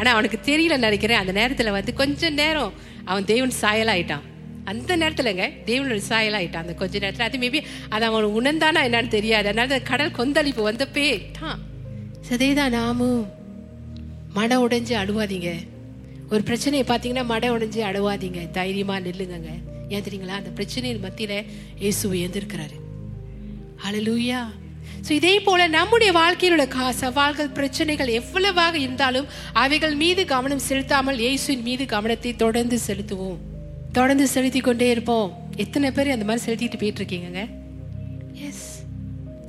[0.00, 1.22] ஆனால் அவனுக்கு தெரியல நினைக்கிறேன்.
[1.22, 4.26] அந்த நேரத்தில் வந்து கொஞ்சம் நேரம் அவன் தேவன் சாயலாயிட்டான்.
[4.70, 6.64] அந்த நேரத்துலங்க தேவனோட சாயலாயிட்டான்.
[6.64, 7.26] அந்த கொஞ்ச நேரத்தில்.
[7.28, 9.46] அது மேபி அது அவன் உணர்ந்தானா என்னன்னு தெரியாது.
[9.48, 11.08] அதனால அந்த கடல் கொந்தளிப்பு வந்தப்பே
[11.40, 11.60] தான்
[12.28, 13.22] சதேதான் நாமும்
[14.38, 15.50] மன உடைஞ்சு அழுவாதீங்க.
[16.32, 18.40] ஒரு பிரச்சனையை பார்த்தீங்கன்னா மட உடைஞ்சு அழுவாதீங்க.
[18.58, 19.52] தைரியமாக நில்லுங்கங்க.
[19.94, 20.36] ஏன் தெரியுங்களா?
[20.40, 21.38] அந்த பிரச்சனையின் மத்தியில்
[21.78, 22.76] இயேசு எழுந்திருக்கிறாரு
[23.86, 24.40] அழலூயா
[25.08, 31.18] ஸோ இதே போல நம்முடைய வாழ்க்கையில் உள்ள கா- சவால்கள் பிரச்சனைகள் எவ்வளவாக இருந்தாலும் அவைகள் மீது கவனம் செலுத்தாமல்
[31.18, 33.36] இயேசுவின் மீது கவனத்தை தொடர்ந்து செலுத்துவோம்.
[33.92, 35.38] தொடர்ந்து செலுத்தி கொண்டே இருப்போம்.
[35.56, 37.46] எத்தனை பேர் அந்த மாதிரி செலுத்திட்டு போயிட்டு இருக்கீங்க
[38.32, 38.82] எஸ்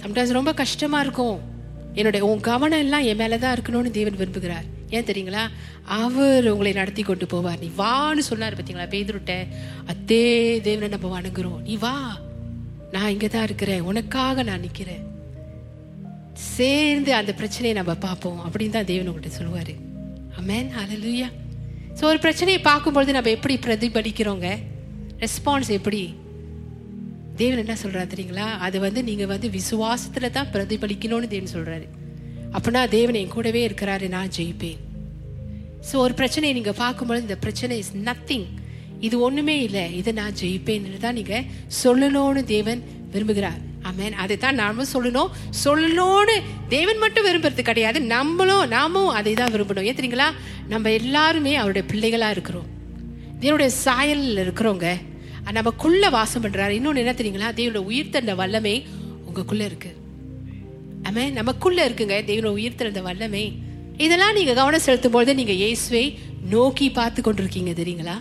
[0.01, 1.39] சம்டைம்ஸ் ரொம்ப கஷ்டமா இருக்கும்.
[1.93, 4.63] என்னுடைய உன் கவனம் எல்லாம் என் மேலே தான் இருக்கணும்னு தேவன் விரும்புகிறார்.
[4.89, 5.47] ஏன் தெரியுங்களா?
[5.83, 7.59] அவர் உங்களை நடத்தி கொண்டு போவார்.
[7.59, 9.47] நீ வான்னு சொன்னார் பார்த்தீங்களா பேதுருட்ட?
[9.87, 11.61] அதே தேவனை நம்ம வணங்குறோம்.
[11.61, 12.17] நீ வா.
[12.91, 13.81] நான் இங்கே தான் இருக்கிறேன்.
[13.81, 15.10] உனக்காக நான் நிற்கிறேன்
[16.47, 19.73] சேர்ந்து அந்த பிரச்சனையை நம்ம பார்ப்போம் அப்படின்னு தான் தேவன் உங்கள்கிட்ட சொல்லுவார்.
[20.39, 21.29] அமேன் ஹalleluya
[21.97, 24.49] ஸோ ஒரு பிரச்சனையை பார்க்கும்பொழுது நம்ம எப்படி பிரதிபலிக்கிறோங்க?
[25.23, 26.01] ரெஸ்பான்ஸ் எப்படி?
[27.41, 28.47] தேவன் என்ன சொல்கிறார் தெரியுங்களா?
[28.65, 31.87] அது வந்து நீங்கள் வந்து விசுவாசத்தில் தான் பிரதிபலிக்கணும்னு தேவன் சொல்கிறாரு
[32.55, 34.79] அப்படின்னா தேவன் என் கூடவே இருக்கிறாரு நான் ஜெயிப்பேன்.
[35.89, 38.47] ஸோ ஒரு பிரச்சனையை நீங்கள் பார்க்கும்பொழுது இந்த பிரச்சனை இஸ் நத்திங்
[39.07, 39.85] இது ஒன்றுமே இல்லை.
[39.99, 41.45] இதை நான் ஜெயிப்பேன்னு தான் நீங்கள்
[41.83, 42.81] சொல்லணும்னு தேவன்
[43.13, 43.61] விரும்புகிறார்.
[43.91, 45.31] அமேன் அதை தான் நாமும் சொல்லணும்.
[45.63, 46.35] சொல்லணும்னு
[46.73, 48.01] தேவன் மட்டும் விரும்புறது கிடையாது.
[48.15, 49.87] நம்மளும் நாமும் அதை தான் விரும்பணும்.
[49.91, 50.27] ஏன் தெரியுங்களா?
[50.73, 52.67] நம்ம எல்லாருமே அவருடைய பிள்ளைகளாக இருக்கிறோம்.
[53.41, 54.89] தேவனுடைய சாயலில் இருக்கிறவங்க
[55.57, 57.47] நமக்குள்ள வாசம் பண்ணுறாரு இன்னொன்னு என்ன தெரியுங்களா?
[57.59, 58.75] தேவனுடைய உயிர் தந்த வல்லமை
[59.27, 59.91] உங்களுக்குள்ள இருக்கு.
[61.07, 63.45] ஆமே நமக்குள்ள இருக்குங்க தேவனுடைய உயிர் திறந்த வல்லமை.
[64.05, 66.05] இதெல்லாம் நீங்க கவனம் செலுத்தும் பொழுது நீங்க இயேசுவை
[66.53, 68.15] நோக்கி பார்த்து கொண்டிருக்கீங்க தெரியுங்களா?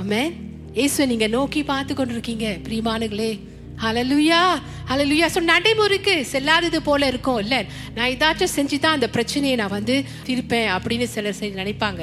[0.00, 0.22] ஆமே
[0.78, 3.30] இயேசுவை நீங்க நோக்கி பார்த்து கொண்டிருக்கீங்க பிரியமானுங்களே
[3.82, 4.40] ஹலலுயா
[4.90, 7.38] ஹலலுயா ஸோ நடைமுறைக்கு செல்லாதது போல இருக்கும்.
[7.44, 7.60] இல்லை
[7.96, 9.94] நான் ஏதாச்சும் செஞ்சு தான் அந்த பிரச்சனையை நான் வந்து
[10.26, 12.02] தீர்ப்பேன் அப்படின்னு சிலர் செஞ்சு நினைப்பாங்க.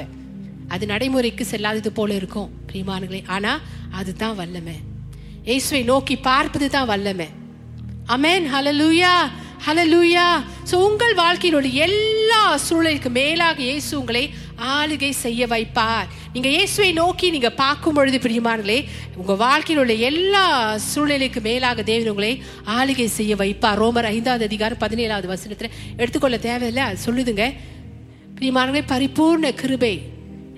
[0.74, 3.60] அது நடைமுறைக்கு செல்லாதது போல இருக்கும் பிரியமானுங்களே ஆனால்
[4.00, 4.76] அதுதான் வல்லமை.
[5.48, 7.28] இயேசுவை நோக்கி பார்ப்பது தான் வல்லமை.
[8.14, 9.12] அமேன் ஹalleluya
[9.66, 10.26] ஹalleluya
[10.70, 14.24] ஸோ உங்கள் வாழ்க்கையினுடைய எல்லா சூழலுக்கு மேலாக இயேசு உங்களை
[14.58, 16.08] ஆளுகை செய்ய வைப்பார்.
[16.32, 18.84] நீங்க இயேசுவை நோக்கி நீங்க பார்க்கும் பொழுது பிரியமானங்களே
[19.16, 22.42] உங்க வாழ்க்கையில் உள்ள எல்லா சூழ்நிலைக்கு மேலாக தேவன் உங்களை
[22.78, 23.80] ஆளுகை செய்ய வைப்பார்.
[23.82, 27.46] ரோமர் ஐந்தாவது அதிகாரம் பதினேழாவது வசனத்துல எடுத்துக்கொள்ள தேவையில்லை அது சொல்லுதுங்க.
[28.36, 29.94] பிரியமானங்களே பரிபூர்ண கிருபை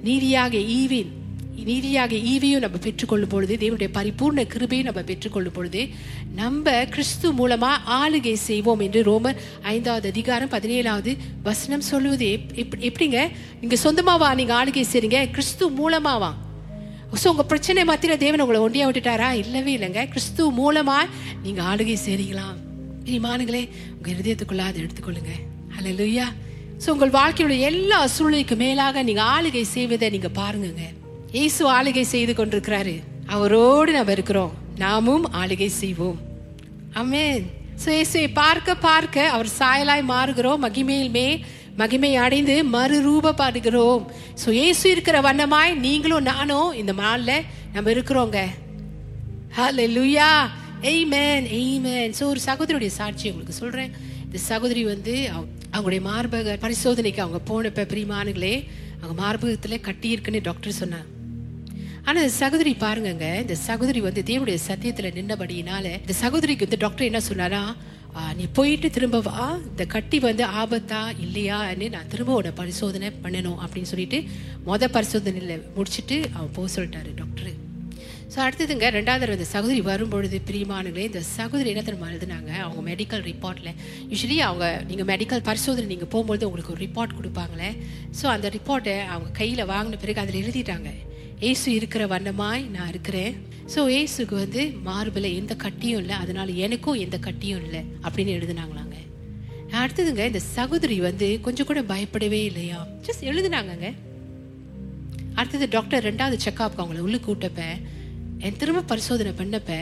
[0.03, 1.11] நீதியாக ஈவின்
[1.57, 5.89] நீதியாக ஈவையும் நம்ம பெற்றுக்கொள்ளும் பொழுது தேவனுடைய பரிபூர்ண கிருபையும் நம்ம பெற்றுக்கொள்ளும் பொழுது
[6.35, 13.31] நம்ம கிறிஸ்து மூலமா ஆளுகை செய்வோம் என்று ரோமர் ஐந்தாவது அதிகாரம் பதினேழாவது வசனம் சொல்லுவது எப்- எப்- எப்படிங்க?
[13.61, 14.35] நீங்க சொந்தமாவா?
[14.35, 15.31] நீங்க ஆளுகை செய்றீங்க?
[15.31, 16.35] கிறிஸ்து மூலமாவா?
[17.25, 19.33] ஸோ உங்க பிரச்சனை மாத்திர தேவன் உங்களை ஒண்டியா விட்டுட்டாரா?
[19.33, 20.09] இல்லவே இல்லைங்க.
[20.09, 20.97] கிறிஸ்து மூலமா
[21.43, 22.59] நீங்க ஆளுகை செய்றீங்களாம்
[23.05, 25.49] பிரியமானுங்களே உங்க இருதயத்துக்குள்ள அதை எடுத்துக்கொள்ளுங்க.
[25.85, 26.25] லுய்யா
[26.87, 31.00] ஸோ உங்கள் வாழ்க்கையுடைய எல்லா சூழ்நிலைக்கு மேலாக நீங்க ஆளுகை செய்வதை நீங்க பாருங்கங்க.
[31.39, 32.95] இயேசு ஆளுகை செய்து கொண்டிருக்கிறாரு.
[33.35, 34.53] அவரோடு நம்ம இருக்கிறோம்.
[34.83, 36.19] நாமும் ஆளுகை செய்வோம்.
[37.01, 37.45] அமேன்
[37.83, 40.63] ஸோ இயேசுவை பார்க்க பார்க்க அவர் சாயலாய் மாறுகிறோம்.
[40.67, 41.27] மகிமையில் மே
[41.81, 44.03] மகிமை அடைந்து மறுரூபப்படுகிறோம்
[44.43, 48.39] ஸோ இயேசு இருக்கிற வண்ணமாய் நீங்களும் நானும் இந்த நாளில் நம்ம இருக்கிறோங்க.
[49.59, 50.27] ஹalleluya
[50.91, 51.41] amen.
[51.61, 53.91] எய்மேன் ஸோ ஒரு சகோதரியுடைய சாட்சி உங்களுக்கு சொல்றேன்.
[54.25, 55.15] இந்த சகோதரி வந்து
[55.75, 58.55] அவங்களுடைய மார்பக பரிசோதனைக்கு அவங்க போனப்ப பிரிமானுங்களே
[59.01, 61.09] அவங்க மார்பகத்துல கட்டி இருக்குன்னு டாக்டர் சொன்னாங்க.
[62.11, 67.21] ஆனா இந்த சகோதரி பாருங்கங்க இந்த சகோதரி வந்து தேவனுடைய சத்தியத்துல நின்றபடியினால இந்த சகோதரிக்கு வந்து டாக்டர் என்ன
[67.27, 67.61] சொன்னாரா?
[68.39, 69.43] நீ போயிட்டு திரும்ப வா.
[69.71, 74.19] இந்த கட்டி வந்து ஆபத்தா இல்லையான்னு நான் திரும்ப உன்னை பரிசோதனை பண்ணணும் அப்படின்னு சொல்லிட்டு
[74.69, 77.53] மொத பரிசோதனையில முடிச்சுட்டு அவன் போக சொல்லிட்டாரு டாக்டர்
[78.33, 82.51] ஸோ அடுத்ததுங்க ரெண்டாவது இந்த சகோதரி வரும்பொழுது பிரியமானங்களே இந்த சகோதரி என்ன தெரியுமா எழுதுனாங்க?
[82.65, 83.73] அவங்க மெடிக்கல் ரிப்போர்ட்டில்
[84.13, 87.71] யூஸ்வலி அவங்க நீங்கள் மெடிக்கல் பரிசோதனை நீங்கள் போகும்போது உங்களுக்கு ஒரு ரிப்போர்ட் கொடுப்பாங்களே.
[88.21, 90.91] ஸோ அந்த ரிப்போர்ட்டை அவங்க கையில் வாங்கின பிறகு அதில் எழுதிட்டாங்க.
[91.41, 93.35] ஏசு இருக்கிற வண்ணமாய் நான் இருக்கிறேன்.
[93.75, 98.97] ஸோ ஏசுக்கு வந்து மார்பில் எந்த கட்டியும் இல்லை அதனால எனக்கும் எந்த கட்டியும் இல்லை அப்படின்னு எழுதுனாங்களாங்க.
[99.73, 102.87] அடுத்ததுங்க இந்த சகோதரி வந்து கொஞ்சம் கூட பயப்படவே இல்லையா?
[103.03, 103.95] ஜஸ்ட் எழுதுனாங்கங்க.
[105.35, 107.63] அடுத்தது டாக்டர் ரெண்டாவது செக்அப் அவங்கள உள்ள கூட்டப்ப
[108.39, 109.73] என் திரும்ப பரிசோதனை பண்ணப்ப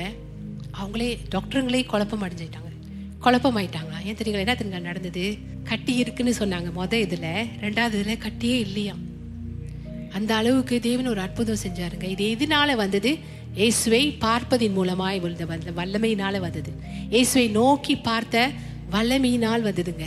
[0.81, 2.73] அவங்களே டாக்டருங்களே குழப்பம் அடைஞ்சிட்டாங்க.
[3.21, 4.45] குழப்பம் ஆயிட்டாங்களா ஏன் தெரியுங்களா?
[4.47, 5.39] என்ன தெரியுங்க நடந்தது?
[5.65, 6.73] கட்டி இருக்குன்னு சொன்னாங்க.
[6.77, 8.95] முத இதில் ரெண்டாவது இதில் கட்டியே இல்லையா?
[10.13, 12.07] அந்த அளவுக்கு தேவன் ஒரு அற்புதம் செஞ்சாருங்க.
[12.15, 13.19] இது எதனால வந்தது?
[13.55, 16.73] இயேசுவை பார்ப்பதின் மூலமாய் வந்த வந்த வல்லமையினால வந்தது.
[17.11, 18.51] இயேசுவை நோக்கி பார்த்த
[18.93, 20.07] வல்லமையினால் வந்ததுங்க.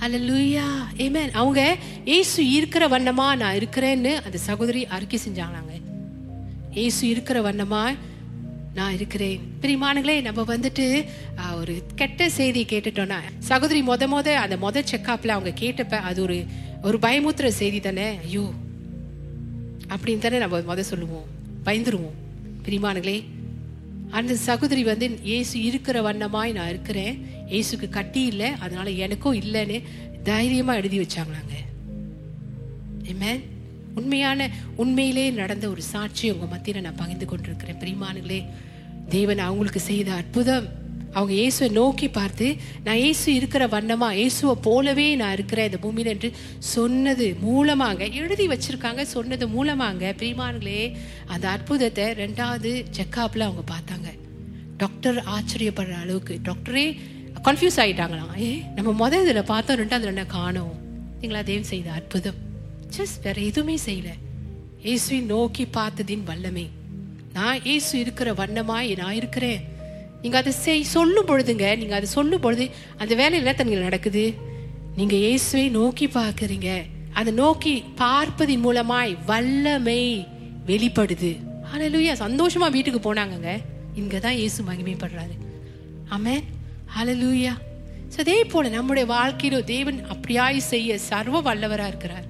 [0.00, 0.64] ஹalleluya
[1.04, 5.74] ஆமென் அவங்க இயேசு இருக்கிற வண்ணமா நான் இருக்கிறேன்னு அந்த சகோதரி அறிக்கை செஞ்சாங்களாங்க.
[6.72, 7.96] இயேசு இருக்கிற வண்ணமா
[8.74, 9.40] நான் இருக்கிறேன்.
[9.62, 10.86] பிரிமானங்களே நம்ம வந்துட்டு
[11.60, 16.44] ஒரு கெட்ட செய்தி கேட்டுட்டோம்னா சகோதரி மொத மொத அந்த மொத செக்அப்ல அவங்க கேட்டப்ப அது ஒரு
[16.82, 18.18] ஒரு பயமுத்துற செய்தி தானே?
[18.24, 18.44] ஐயோ.
[19.96, 21.24] அப்படின்னு தானே நம்ம மொதல் சொல்லுவோம்.
[21.64, 22.14] பயந்துருவோம்.
[22.64, 23.24] பிரிமானங்களே
[24.10, 27.26] அந்த சகோதரி வந்து ஏசு இருக்கிற வண்ணமாய் நான் இருக்கிறேன்.
[27.48, 28.50] இயேசுக்கு கட்டி இல்லை.
[28.50, 29.82] அதனால எனக்கும் இல்லைன்னு
[30.22, 31.54] தைரியமாக எழுதி வச்சாங்களாங்க.
[33.02, 33.40] Amen.
[33.94, 37.76] உண்மையான உண்மையிலே நடந்த ஒரு சாட்சி உங்கள் மத்தியில் நான் பகிர்ந்து கொண்டிருக்கிறேன்.
[37.76, 38.44] பிரிமானுங்களே
[39.08, 40.85] தேவன் அவங்களுக்கு செய்த அற்புதம்.
[41.16, 42.46] அவங்க இயேசுவை நோக்கி பார்த்து
[42.86, 46.28] நான் இயேசு இருக்கிற வண்ணமா இயேசுவை போலவே நான் இருக்கிறேன் இந்த பூமியில் என்று
[46.74, 50.82] சொன்னது மூலமாங்க எழுதி வச்சிருக்காங்க சொன்னது மூலமாங்க பிரிமான்களே
[51.34, 54.08] அந்த அற்புதத்தை ரெண்டாவது செக்கப்பில் அவங்க பார்த்தாங்க.
[54.82, 56.86] டாக்டர் ஆச்சரியப்படுற அளவுக்கு டாக்டரே
[57.46, 60.74] கன்ஃபியூஸ் ஆகிட்டாங்களாம் ஏ நம்ம முதல் இதில் பார்த்தோம் ரெண்டாவது என்ன காணோம்?
[61.20, 62.38] நீங்களா தேவன் செய்த அற்புதம்.
[62.96, 64.10] ஜஸ்ட் வேற எதுவுமே செய்யல.
[64.82, 66.66] இயேசுவை நோக்கி பார்த்ததின் வல்லமை.
[67.32, 69.62] நான் இயேசு இருக்கிற வண்ணமாய் நான் இருக்கிறேன்.
[70.26, 72.64] நீங்கள் அதை செய் சொல்லும் பொழுதுங்க நீங்கள் அதை சொல்லும் பொழுது
[73.02, 74.24] அந்த வேலையில் தங்களுக்கு நடக்குது?
[74.98, 76.70] நீங்கள் இயேசுவை நோக்கி பார்க்குறீங்க.
[77.18, 80.02] அதை நோக்கி பார்ப்பதின் மூலமாய் வல்லமை
[80.70, 81.30] வெளிப்படுது.
[81.70, 82.14] ஹalleluya.
[82.24, 83.52] சந்தோஷமா வீட்டுக்கு போனாங்கங்க.
[84.00, 85.36] இங்கே தான் இயேசு மகிமைப்படுறாரு.
[86.16, 86.34] ஆமே
[86.96, 87.54] ஹலலூயா
[88.12, 92.26] ஸோ அதே போல நம்முடைய வாழ்க்கையில தேவன் அப்படியாய் செய்ய சர்வ வல்லவராக இருக்கிறார்.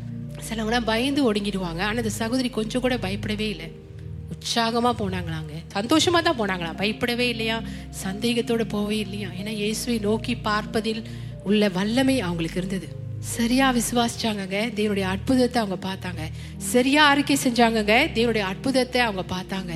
[0.48, 1.82] சிலவங்களாம் பயந்து ஒடுங்கிடுவாங்க.
[1.88, 3.68] ஆனால் அந்த சகோதரி கொஞ்சம் கூட பயப்படவே இல்லை.
[4.32, 5.54] உற்சாகமாக போனாங்களாங்க.
[5.76, 7.56] சந்தோஷமாக தான் போனாங்களாம் பயப்படவே இல்லையா?
[8.04, 9.28] சந்தேகத்தோடு போவே இல்லையா?
[9.40, 11.02] ஏன்னா இயேசுவை நோக்கி பார்ப்பதில்
[11.48, 12.88] உள்ள வல்லமை அவங்களுக்கு இருந்தது.
[13.34, 14.58] சரியா விசுவாசிச்சாங்கங்க.
[14.78, 16.24] தேவனுடைய அற்புதத்தை அவங்க பார்த்தாங்க.
[16.72, 17.94] சரியா அறிக்கை செஞ்சாங்கங்க.
[18.16, 19.72] தேவனுடைய அற்புதத்தை அவங்க பார்த்தாங்க.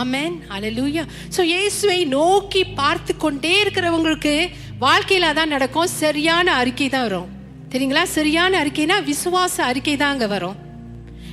[0.00, 0.34] ஆமென்.
[0.78, 1.04] லூயா
[1.36, 4.34] ஸோ இயேசுவை நோக்கி பார்த்து கொண்டே இருக்கிறவங்களுக்கு
[4.86, 5.92] வாழ்க்கையில் தான் நடக்கும்.
[6.02, 7.30] சரியான அறிக்கை தான் வரும்.
[7.72, 8.04] தெரியுங்களா?
[8.18, 10.56] சரியான அறிக்கைனா விசுவாச அறிக்கை தான் அங்கே வரும்.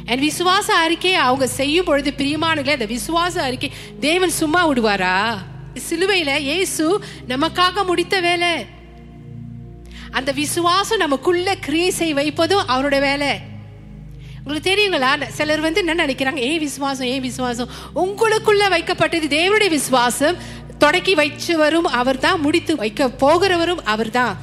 [0.07, 5.37] அண்ட் விசுவாச அறிக்கையை அவங்க செய்யும் பொழுது பிரியமானங்களே அந்த விசுவாச அறிக்கை தேவன் சும்மா விடுவாரா?
[5.89, 8.75] சிலுவையில இயேசு நமக்காக முடித்த வேலை.
[10.11, 13.39] அந்த விசுவாசம் நமக்குள்ள கிரியேசை வைப்பதும் அவரோட வேலை.
[14.43, 15.27] உங்களுக்கு தெரியுங்களா?
[15.27, 16.35] சிலர் வந்து என்ன நினைக்கிறாங்க?
[16.35, 17.69] ஏன் விசுவாசம் ஏன் விசுவாசம்?
[17.95, 20.37] உங்களுக்குள்ள வைக்கப்பட்டது தேவனுடைய விசுவாசம்.
[20.77, 24.37] தொடக்கி வைச்சவரும் அவர்தான் முடித்து வைக்க போகிறவரும் அவர்தான்.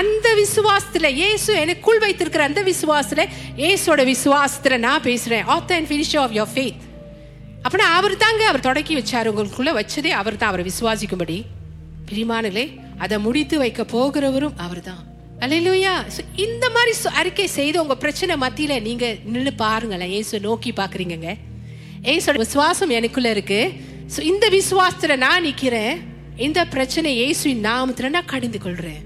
[0.00, 3.22] அந்த விசுவாசத்துல இயேசு எனக்குள் வைத்திருக்கிற அந்த விசுவாசத்துல
[3.56, 5.44] இயேசுவோட விசுவாசத்துல நான் பேசுறேன்.
[5.54, 6.80] Author and finish of your faith
[7.64, 9.28] அப்படின்னா அவர் தாங்க அவர் தொடக்கி வச்சாரு.
[9.32, 10.48] உங்களுக்குள்ள வச்சதே அவர் தான்.
[10.48, 11.42] அவரை விசுவாசிக்கும்படி.
[12.10, 12.66] பிரிமானங்களே
[12.98, 15.02] அதை முடித்து வைக்க போகிறவரும் அவர் தான்.
[16.08, 20.10] So, இந்த மாதிரி அறிக்கை செய்து உங்க பிரச்சனை மத்தியில நீங்க நின்று பாருங்களேன்.
[20.10, 21.36] ஏசு நோக்கி பார்க்குறீங்க
[22.02, 23.72] ஏசோட விசுவாசம் எனக்குள்ள இருக்கு.
[24.16, 25.96] ஸோ இந்த விசுவாசத்துல நான் நிக்கிறேன்.
[26.36, 29.02] இந்த பிரச்சனை இயேசுவின் நாமத்துல நான் கடிந்து கொள்றேன்.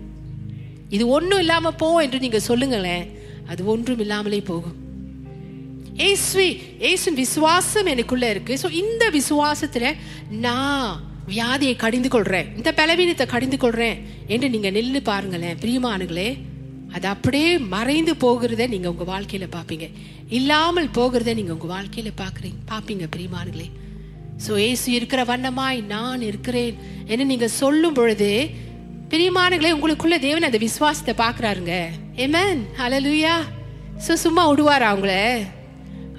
[0.95, 3.07] இது ஒன்றும் இல்லாமல் போ என்று நீங்கள் சொல்லுங்களேன்.
[3.51, 4.77] அது ஒன்றும் இல்லாமலே போகும்.
[6.09, 6.49] ஏசுவி
[6.89, 8.55] ஏசுவின் விசுவாசம் எனக்குள்ள இருக்கு.
[8.63, 9.89] ஸோ இந்த விசுவாசத்தில்
[10.47, 10.91] நான்
[11.29, 12.51] வியாதியை கடிந்து கொள்றேன்.
[12.59, 13.97] இந்த பலவீனத்தை கடிந்து கொள்றேன்
[14.35, 15.59] என்று நீங்கள் நில்லு பாருங்களேன்.
[15.63, 16.29] பிரியமானுங்களே
[16.97, 19.87] அது அப்படியே மறைந்து போகிறத நீங்கள் உங்கள் வாழ்க்கையில் பார்ப்பீங்க.
[20.39, 23.69] இல்லாமல் போகிறத நீங்கள் உங்கள் வாழ்க்கையில் பார்க்குறீங்க பார்ப்பீங்க பிரியமானுங்களே
[24.45, 26.75] ஸோ ஏசு இருக்கிற வண்ணமாய் நான் இருக்கிறேன்
[27.11, 28.31] என்று நீங்கள் சொல்லும் பொழுது
[29.11, 31.75] பிரியமானங்களே உங்களுக்குள்ள தேவன் அந்த விசுவாசத்தை பாக்குறாருங்க
[32.25, 33.35] ஏமேன் அலலுயா
[34.07, 35.13] ஸோ சும்மா விடுவாரா அவங்கள?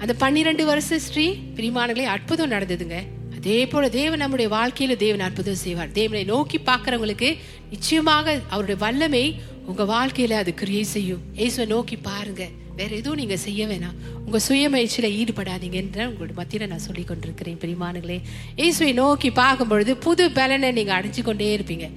[0.02, 2.98] அந்த பன்னிரண்டு வருஷ ஸ்ரீ பிரிமானங்களே அற்புதம் நடந்ததுங்க.
[3.36, 5.92] அதே போல தேவன் நம்முடைய வாழ்க்கையில தேவன் அற்புதம் செய்வார்.
[5.92, 7.30] தேவனை நோக்கி பார்க்கறவங்களுக்கு
[7.70, 9.24] நிச்சயமாக அவருடைய வல்லமை
[9.70, 11.22] உங்க வாழ்க்கையில அது கிரியை செய்யும்.
[11.44, 12.44] ஏசுவை நோக்கி பாருங்க.
[12.78, 13.96] வேற எதுவும் நீங்க செய்ய வேணாம்.
[14.26, 18.18] உங்க சுயமுயற்சியில ஈடுபடாதீங்கன்ற உங்களோட மத்தியில நான் சொல்லி கொண்டிருக்கிறேன் பிரிமானங்களே
[18.62, 21.88] இயேசுவை நோக்கி பார்க்கும் பொழுது புது பலனை நீங்க அடைஞ்சு கொண்டே இருப்பீங்க.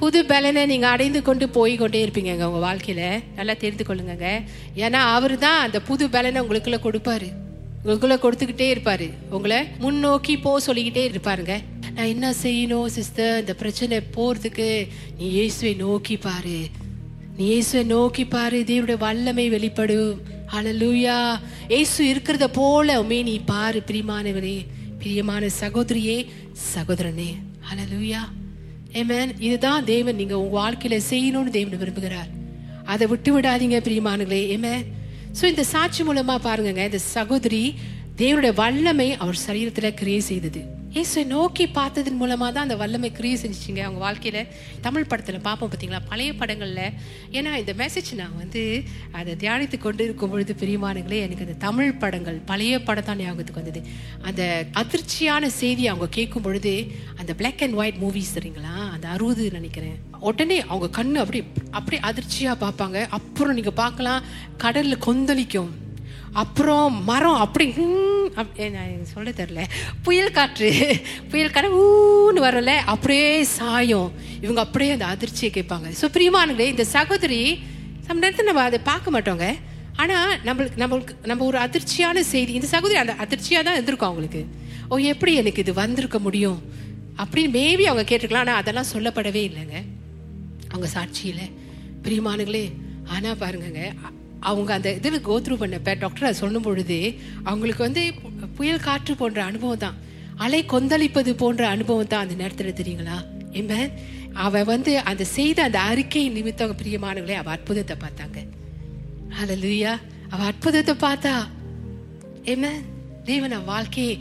[0.00, 3.22] புது பலனை நீங்கள் அடைந்து கொண்டு போய் கொண்டே இருப்பீங்க உங்கள் வாழ்க்கையில்.
[3.36, 4.28] நல்லா தெரிந்து கொள்ளுங்க
[4.84, 7.28] ஏன்னா அவர் தான் அந்த புது பலனை உங்களுக்குள்ள கொடுப்பாரு.
[7.80, 9.08] உங்களுக்குள்ள கொடுத்துக்கிட்டே இருப்பாரு.
[9.36, 11.56] உங்களை முன்னோக்கி போ சொல்லிக்கிட்டே இருப்பாருங்க.
[11.96, 14.68] நான் என்ன செய்யணும் சிஸ்டர் இந்த பிரச்சனை போகிறதுக்கு
[15.18, 16.58] நீ இயேசுவை நோக்கி பாரு.
[17.36, 18.60] நீ இயேசுவை நோக்கி பாரு.
[18.70, 20.16] தேவனுடைய வல்லமை வெளிப்படும்.
[20.80, 21.18] லூயா
[21.74, 24.56] இயேசு இருக்கிறத போல உமே நீ பாரு பிரியமானவரே
[25.02, 26.18] பிரியமான சகோதரியே
[26.74, 27.30] சகோதரனே.
[27.68, 28.20] ஹalleluya
[29.00, 32.30] ஆமென் இதுதான் தேவன் நீங்க உங்க வாழ்க்கையில செய்யணும்னு தேவன் விரும்புகிறார்.
[32.84, 34.84] அதை விட்டு விடாதீங்க பிரியமானங்களே ஏமே
[35.40, 37.74] ஸோ இந்த சாட்சி மூலமா பாருங்க இந்த சகோதரி
[38.16, 40.75] தேவனுடைய வல்லமை அவர் சரீரத்துல கிரியை செய்தது.
[40.96, 43.80] இயேசுவை நோக்கி பார்த்ததன் மூலமாக தான் அந்த வல்லமை கிரியை செஞ்சிச்சிங்க.
[43.86, 44.48] அவங்க வாழ்க்கையில்
[44.84, 46.94] தமிழ் படத்தில் பார்ப்போம் பார்த்தீங்களா பழைய படங்களில்.
[47.36, 48.62] ஏன்னா இந்த மெசேஜ் நான் வந்து
[49.18, 53.82] அதை தியானித்து கொண்டு இருக்கும் பொழுது பிரியமானங்களே எனக்கு அந்த தமிழ் படங்கள் பழைய படம் தான் ஞாபகத்துக்கு வந்தது.
[54.28, 54.42] அந்த
[54.82, 56.74] அதிர்ச்சியான செய்தி அவங்க கேட்கும் பொழுது
[57.20, 58.76] அந்த பிளாக் அண்ட் ஒயிட் மூவிஸ் சரிங்களா?
[58.94, 59.98] அந்த அறுபது நினைக்கிறேன்.
[60.30, 61.42] உடனே அவங்க கண்ணு அப்படி
[61.78, 63.00] அப்படியே அதிர்ச்சியாக பார்ப்பாங்க.
[63.18, 64.24] அப்புறம் நீங்கள் பார்க்கலாம்
[64.64, 65.72] கடலில் கொந்தளிக்கும்.
[66.42, 67.66] அப்புறம் மரம் அப்படி
[69.12, 69.60] சொல்ல தெரில
[70.06, 70.70] புயல் காற்று
[71.30, 74.10] புயல் காற்று ஊன்னு வரல அப்படியே சாயம்.
[74.44, 75.88] இவங்க அப்படியே அந்த அதிர்ச்சியை கேட்பாங்க.
[76.00, 77.40] ஸோ பிரியமானுங்களே இந்த சகோதரி
[78.08, 79.46] சம் நேரத்தில் நம்ம அதை பார்க்க மாட்டோங்க.
[80.02, 84.42] ஆனால் நம்மளுக்கு நம்மளுக்கு நம்ம ஒரு அதிர்ச்சியான செய்தி இந்த சகோதரி அந்த அதிர்ச்சியாக தான் இருந்திருக்கும் அவங்களுக்கு.
[84.90, 86.60] ஓ எப்படி எனக்கு இது வந்திருக்க முடியும்?
[87.22, 89.78] அப்படின்னு மேபி அவங்க கேட்டிருக்கலாம் ஆனால் அதெல்லாம் சொல்லப்படவே இல்லைங்க.
[90.72, 91.44] அவங்க சாட்சியில்.
[92.04, 92.64] பிரியமானுங்களே
[93.14, 93.82] ஆனால் பாருங்கங்க
[94.48, 96.98] அவங்க அந்த இதில் கோத்ரூ பண்ணப்ப டாக்டரை சொல்லும் பொழுது
[97.50, 98.02] அவங்களுக்கு வந்து
[98.58, 99.96] புயல் காற்று போன்ற அனுபவம் தான்.
[100.44, 103.18] அலை கொந்தளிப்பது போன்ற அனுபவம் தான் அந்த நேரத்தில் தெரியுங்களா?
[103.58, 103.80] ஏமே
[104.46, 108.38] அவ வந்து அந்த செய்த அந்த அறிக்கை நிமித்தம் பிரியமானவங்களே அவ அற்புதத்தை பார்த்தாங்க.
[109.36, 109.92] ஹalleluya
[110.34, 111.34] அவ அற்புதத்தை பார்த்தா.
[112.52, 112.66] என்ன
[113.28, 114.14] தேவன் வாழ்க்கையை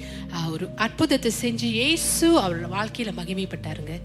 [0.53, 3.95] ஒரு அற்புதத்தை செஞ்சு ஏசு அவளோட வாழ்க்கையில மகிமைப்பட்டாருங்க.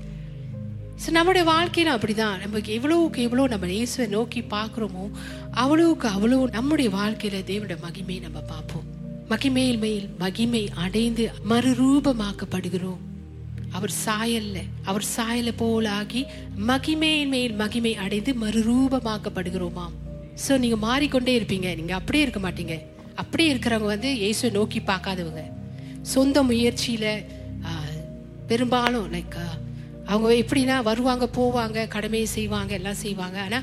[1.03, 2.41] ஸோ நம்முடைய வாழ்க்கையில அப்படிதான்.
[2.45, 5.05] நமக்கு எவ்வளவுக்கு எவ்வளோ நம்ம இயேசுவை நோக்கி பார்க்குறோமோ
[5.63, 8.85] அவ்வளவுக்கு அவ்வளோ நம்முடைய வாழ்க்கையில தேவனுடைய மகிமையை நம்ம பார்ப்போம்.
[9.31, 13.01] மகிமையில் மேல் மகிமை அடைந்து மறுரூபமாக்கப்படுகிறோம்.
[13.79, 14.59] அவர் சாயல்ல
[14.91, 16.23] அவர் சாயல போலாகி
[16.71, 19.95] மகிமையின் மேல் மகிமை அடைந்து மறுரூபமாக்கப்படுகிறோமாம்.
[20.45, 21.69] ஸோ நீங்க மாறிக்கொண்டே இருப்பீங்க.
[21.81, 22.77] நீங்க அப்படியே இருக்க மாட்டீங்க.
[23.23, 25.45] அப்படியே இருக்கிறவங்க வந்து இயேசுவை நோக்கி பார்க்காதவங்க.
[26.15, 27.07] சொந்த முயற்சியில
[28.53, 29.37] பெரும்பாலும் லைக்
[30.11, 33.39] அவங்க எப்படின்னா வருவாங்க போவாங்க கடமையை செய்வாங்க எல்லாம் செய்வாங்க.
[33.47, 33.59] ஆனா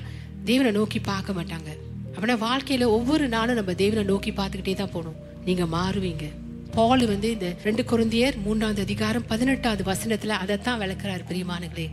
[0.50, 1.70] தேவனை நோக்கி பார்க்க மாட்டாங்க.
[2.16, 5.18] அப்படின்னா வாழ்க்கையில ஒவ்வொரு நாளும் நம்ம தேவனை நோக்கி பார்த்துக்கிட்டே தான் போகணும்.
[5.46, 6.28] நீங்க மாறுவீங்க.
[6.78, 11.86] பால் வந்து இந்த ரெண்டு குருந்தியர் மூன்றாவது அதிகாரம் பதினெட்டாவது வசனத்துல அதைத்தான் விளக்குறாரு பிரியமானங்களே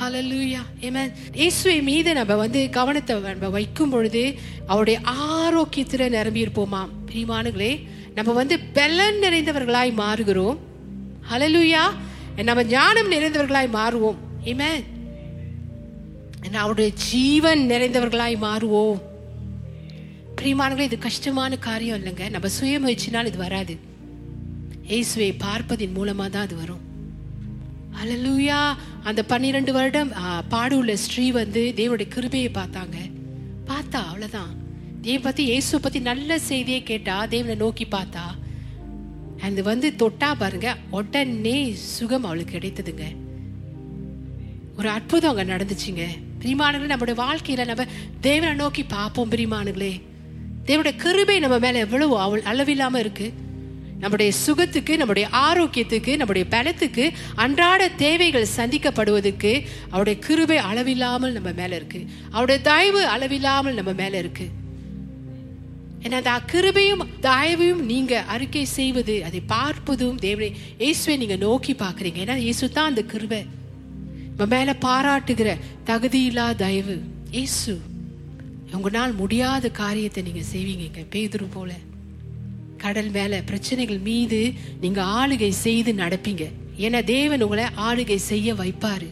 [0.00, 1.08] ஹலலூயா amen.
[1.32, 4.22] இயேசுவை மீது நம்ம வந்து கவனத்தை நம்ம வைக்கும் பொழுது
[4.66, 4.98] அவருடைய
[5.30, 6.82] ஆரோக்கியத்துல நிரம்பி இருப்போமா?
[7.10, 7.70] பிரியமானங்களே
[8.14, 10.58] நம்ம வந்து பலன் நிறைந்தவர்களாய் மாறுகிறோம்.
[11.30, 11.84] ஹலலூயா
[12.46, 14.18] நம்ம ஞானம் நிறைந்தவர்களாய் மாறுவோம்.
[14.50, 14.80] Amen.
[16.62, 18.98] அவருடைய ஜீவன் நிறைந்தவர்களாய் மாறுவோம்.
[20.36, 23.74] பிரியமானங்களே இது கஷ்டமான காரியம் இல்லைங்க நம்ம சுய முயற்சினால் இது வராது.
[24.90, 26.84] இயேசுவை பார்ப்பதின் மூலமா தான் அது வரும்.
[28.00, 28.60] அலலூயா
[29.02, 30.12] அந்த பன்னிரெண்டு வருடம்
[30.48, 32.96] பாடு உள்ள ஸ்ரீ வந்து தேவனுடைய கிருபையை பார்த்தாங்க.
[33.70, 34.52] பார்த்தா அவ்வளோதான்
[35.06, 38.24] தேவ பத்தி இயேசுவை பத்தி நல்ல செய்தியை கேட்டா தேவனை நோக்கி பார்த்தா
[39.42, 43.16] அது வந்து தொட்டா பாருங்க உடனே சுகம் அவளுக்கு கிடைத்ததுங்க.
[44.78, 46.06] ஒரு அற்புதம் அங்க நடந்துச்சுங்க.
[46.40, 47.84] பிரிமானங்களே நம்முடைய வாழ்க்கையில நம்ம
[48.20, 50.00] தேவனை நோக்கி பார்ப்போம் பிரிமானங்களே
[50.66, 53.32] தேவனுடைய கிருபை நம்ம மேல எவ்வளவு அவள் அளவில்லாம இருக்கு.
[53.98, 62.06] நம்முடைய சுகத்துக்கு நம்முடைய ஆரோக்கியத்துக்கு நம்முடைய பலத்துக்கு அன்றாட தேவைகள் சந்திக்கப்படுவதற்கு அவருடைய கிருபை அளவில்லாமல் நம்ம மேல இருக்கு.
[62.30, 64.48] அவருடைய தயவு அளவில்லாமல் நம்ம மேல இருக்கு.
[66.04, 72.70] அந்த கிருபையும் தயவையும் நீங்க அறிக்கை செய்வது அதை பார்ப்பதும் தேவனை இயேசுவை நீங்க நோக்கி பாக்குறீங்க ஏன்னா இயேசு
[72.70, 73.46] தான் அந்த கிருபை.
[74.36, 76.96] நம்ம மேல பாராட்டுகிற தகுதியில்லா தயவு.
[77.30, 77.80] இயேசு
[78.72, 81.70] உங்களால் முடியாத காரியத்தை நீங்க செய்வீங்க பேதுரு போல.
[82.76, 86.44] கடல் மேல பிரச்சனைகள் மீது நீங்க ஆளுகை செய்து நடப்பீங்க.
[86.78, 89.08] ஏன்னா தேவன் உங்களை ஆளுகை செய்ய வைப்பாரு.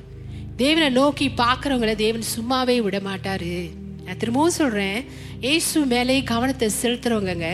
[0.56, 3.70] தேவனை நோக்கி பார்க்குறவங்கள தேவன் சும்மாவே விட மாட்டாரு
[4.06, 4.98] நான் திரும்பவும் சொல்றேன்
[5.46, 7.48] இயேசு மேலே கவனத்தை செலுத்துறவங்கங்க.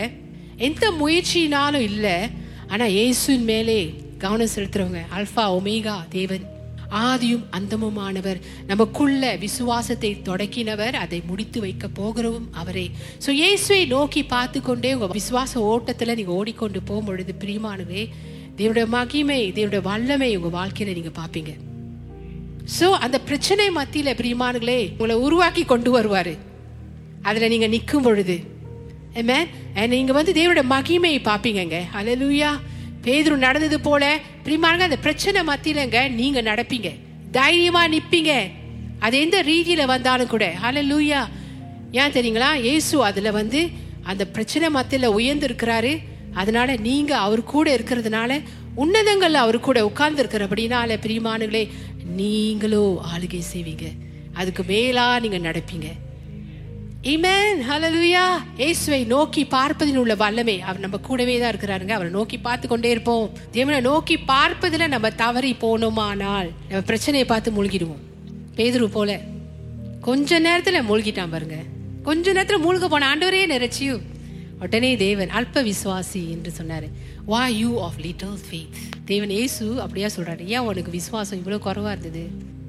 [0.67, 2.15] எந்த முயற்சியினாலும் இல்லை
[2.73, 3.77] ஆனா இயேசுவின் மேலே
[4.23, 6.45] கவனம் செலுத்துறவங்க அல்பா ஒமேகா தேவன்.
[7.07, 8.39] ஆதியும் அந்தமுமானவர்
[8.71, 12.85] நமக்குள்ள விசுவாசத்தை தொடக்கினவர் அதை முடித்து வைக்க போகிறவும் அவரே.
[13.25, 18.03] ஸோ இயேசுவை நோக்கி பார்த்து கொண்டே உங்கள் விசுவாச ஓட்டத்தில் நீங்கள் ஓடிக்கொண்டு போகும் பொழுது பிரியமானவே
[18.57, 21.53] தேவனுடைய மகிமை தேவனுடைய வல்லமை உங்கள் வாழ்க்கையில நீங்கள் பார்ப்பீங்க.
[22.77, 26.33] ஸோ அந்த பிரச்சனை மத்தியில் பிரியமானங்களே உங்களை உருவாக்கி கொண்டு வருவார்.
[27.27, 28.35] அதில் நீங்கள் நிற்கும் பொழுது.
[29.93, 31.77] நீங்கள் வந்து தேவனுடைய மகிமையை பார்ப்பீங்கங்க.
[31.95, 32.51] ஹalleluya
[33.05, 34.03] பேதுரு நடந்தது போல
[34.45, 36.89] பிரிமாங்க அந்த பிரச்சனை மத்தியிலங்க நீங்கள் நடப்பீங்க.
[37.37, 38.31] தைரியமாக நிற்பீங்க
[39.05, 40.45] அது எந்த ரீதியில் வந்தாலும் கூட.
[40.63, 41.21] ஹalleluya
[42.01, 42.51] ஏன் தெரியுங்களா?
[42.65, 43.61] இயேசு அதில் வந்து
[44.11, 45.93] அந்த பிரச்சனை மத்தியில் உயர்ந்து இருக்கிறாரு
[46.41, 48.41] அதனால நீங்கள் அவர் கூட இருக்கிறதுனால
[48.83, 51.61] உன்னதங்கள்ல அவர் கூட உட்கார்ந்து இருக்கிறபடினால பிரியமானுங்களே
[52.05, 53.91] நீங்களோ ஆளுகை செய்வீங்க.
[54.33, 55.91] அதுக்கு மேலா நீங்க நடப்பீங்க.
[57.03, 57.63] Amen.
[57.69, 58.37] Hallelujah.
[58.57, 60.61] இயேசுவை நோக்கி பார்ப்பதில் உள்ள வல்லமை.
[60.61, 61.89] அவர் நம்ம கூடவே தான் இருக்கிறாருங்க.
[61.89, 63.31] அவரை நோக்கி பார்த்து கொண்டே இருப்போம்.
[63.51, 68.01] தேவனை நோக்கி பார்ப்பதில் நம்ம தவறி போனோமானால் நம்ம பிரச்சனையை பார்த்து மூழ்கிடுவோம்.
[68.55, 69.19] பேதுரு போல
[70.01, 71.55] கொஞ்ச நேரத்துல மூழ்கிட்டான் பாருங்க.
[72.03, 74.01] கொஞ்ச நேரத்துல மூழ்க போன ஆண்டவரே நிறைச்சியும்
[74.59, 76.83] உடனே தேவன் அல்ப விசுவாசி என்று சொன்னார்.
[77.25, 82.27] வா யூ ஆஃப் லிட்டில் ஃபேத் தேவன் ஏசு அப்படியா சொல்கிறாரு ஏன் உனக்கு விசுவாசம் இவ்வளோ குறவாக இருந்தது?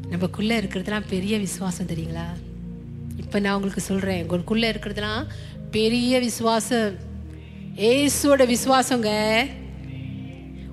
[0.09, 2.27] நமக்குள்ளே இருக்கிறதுலாம் பெரிய விசுவாசம் தெரியுங்களா?
[3.16, 5.27] இப்போ நான் உங்களுக்கு சொல்கிறேன் உங்களுக்குள்ளே இருக்கிறதுலாம்
[5.70, 6.94] பெரிய விசுவாசம்.
[7.77, 9.47] ஏசுவோட விசுவாசங்க.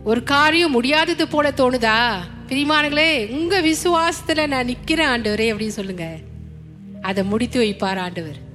[0.04, 2.17] ஒரு காரியம் முடியாதது போல தோணுதா?
[2.47, 6.19] பிரிமானங்களே உங்கள் விசுவாசத்தில் நான் நிற்கிறேன் ஆண்டவரே அப்படின்னு சொல்லுங்கள்
[7.02, 8.50] அதை முடித்து வைப்பார் ஆண்டவர்.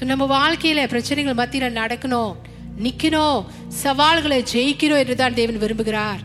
[0.00, 2.34] ஸோ நம்ம வாழ்க்கையில பிரச்சனைகள் மத்தியில நடக்கணும்
[2.82, 6.20] நிக்கணும் சவால்களை ஜெயிக்கிறோம் என்றுதான் தேவன் விரும்புகிறார்.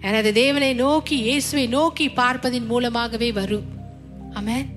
[0.00, 3.64] எனது தேவனை நோக்கி இயேசுவை நோக்கி பார்ப்பதின் மூலமாகவே வரும்.
[4.34, 4.68] ஆமென்.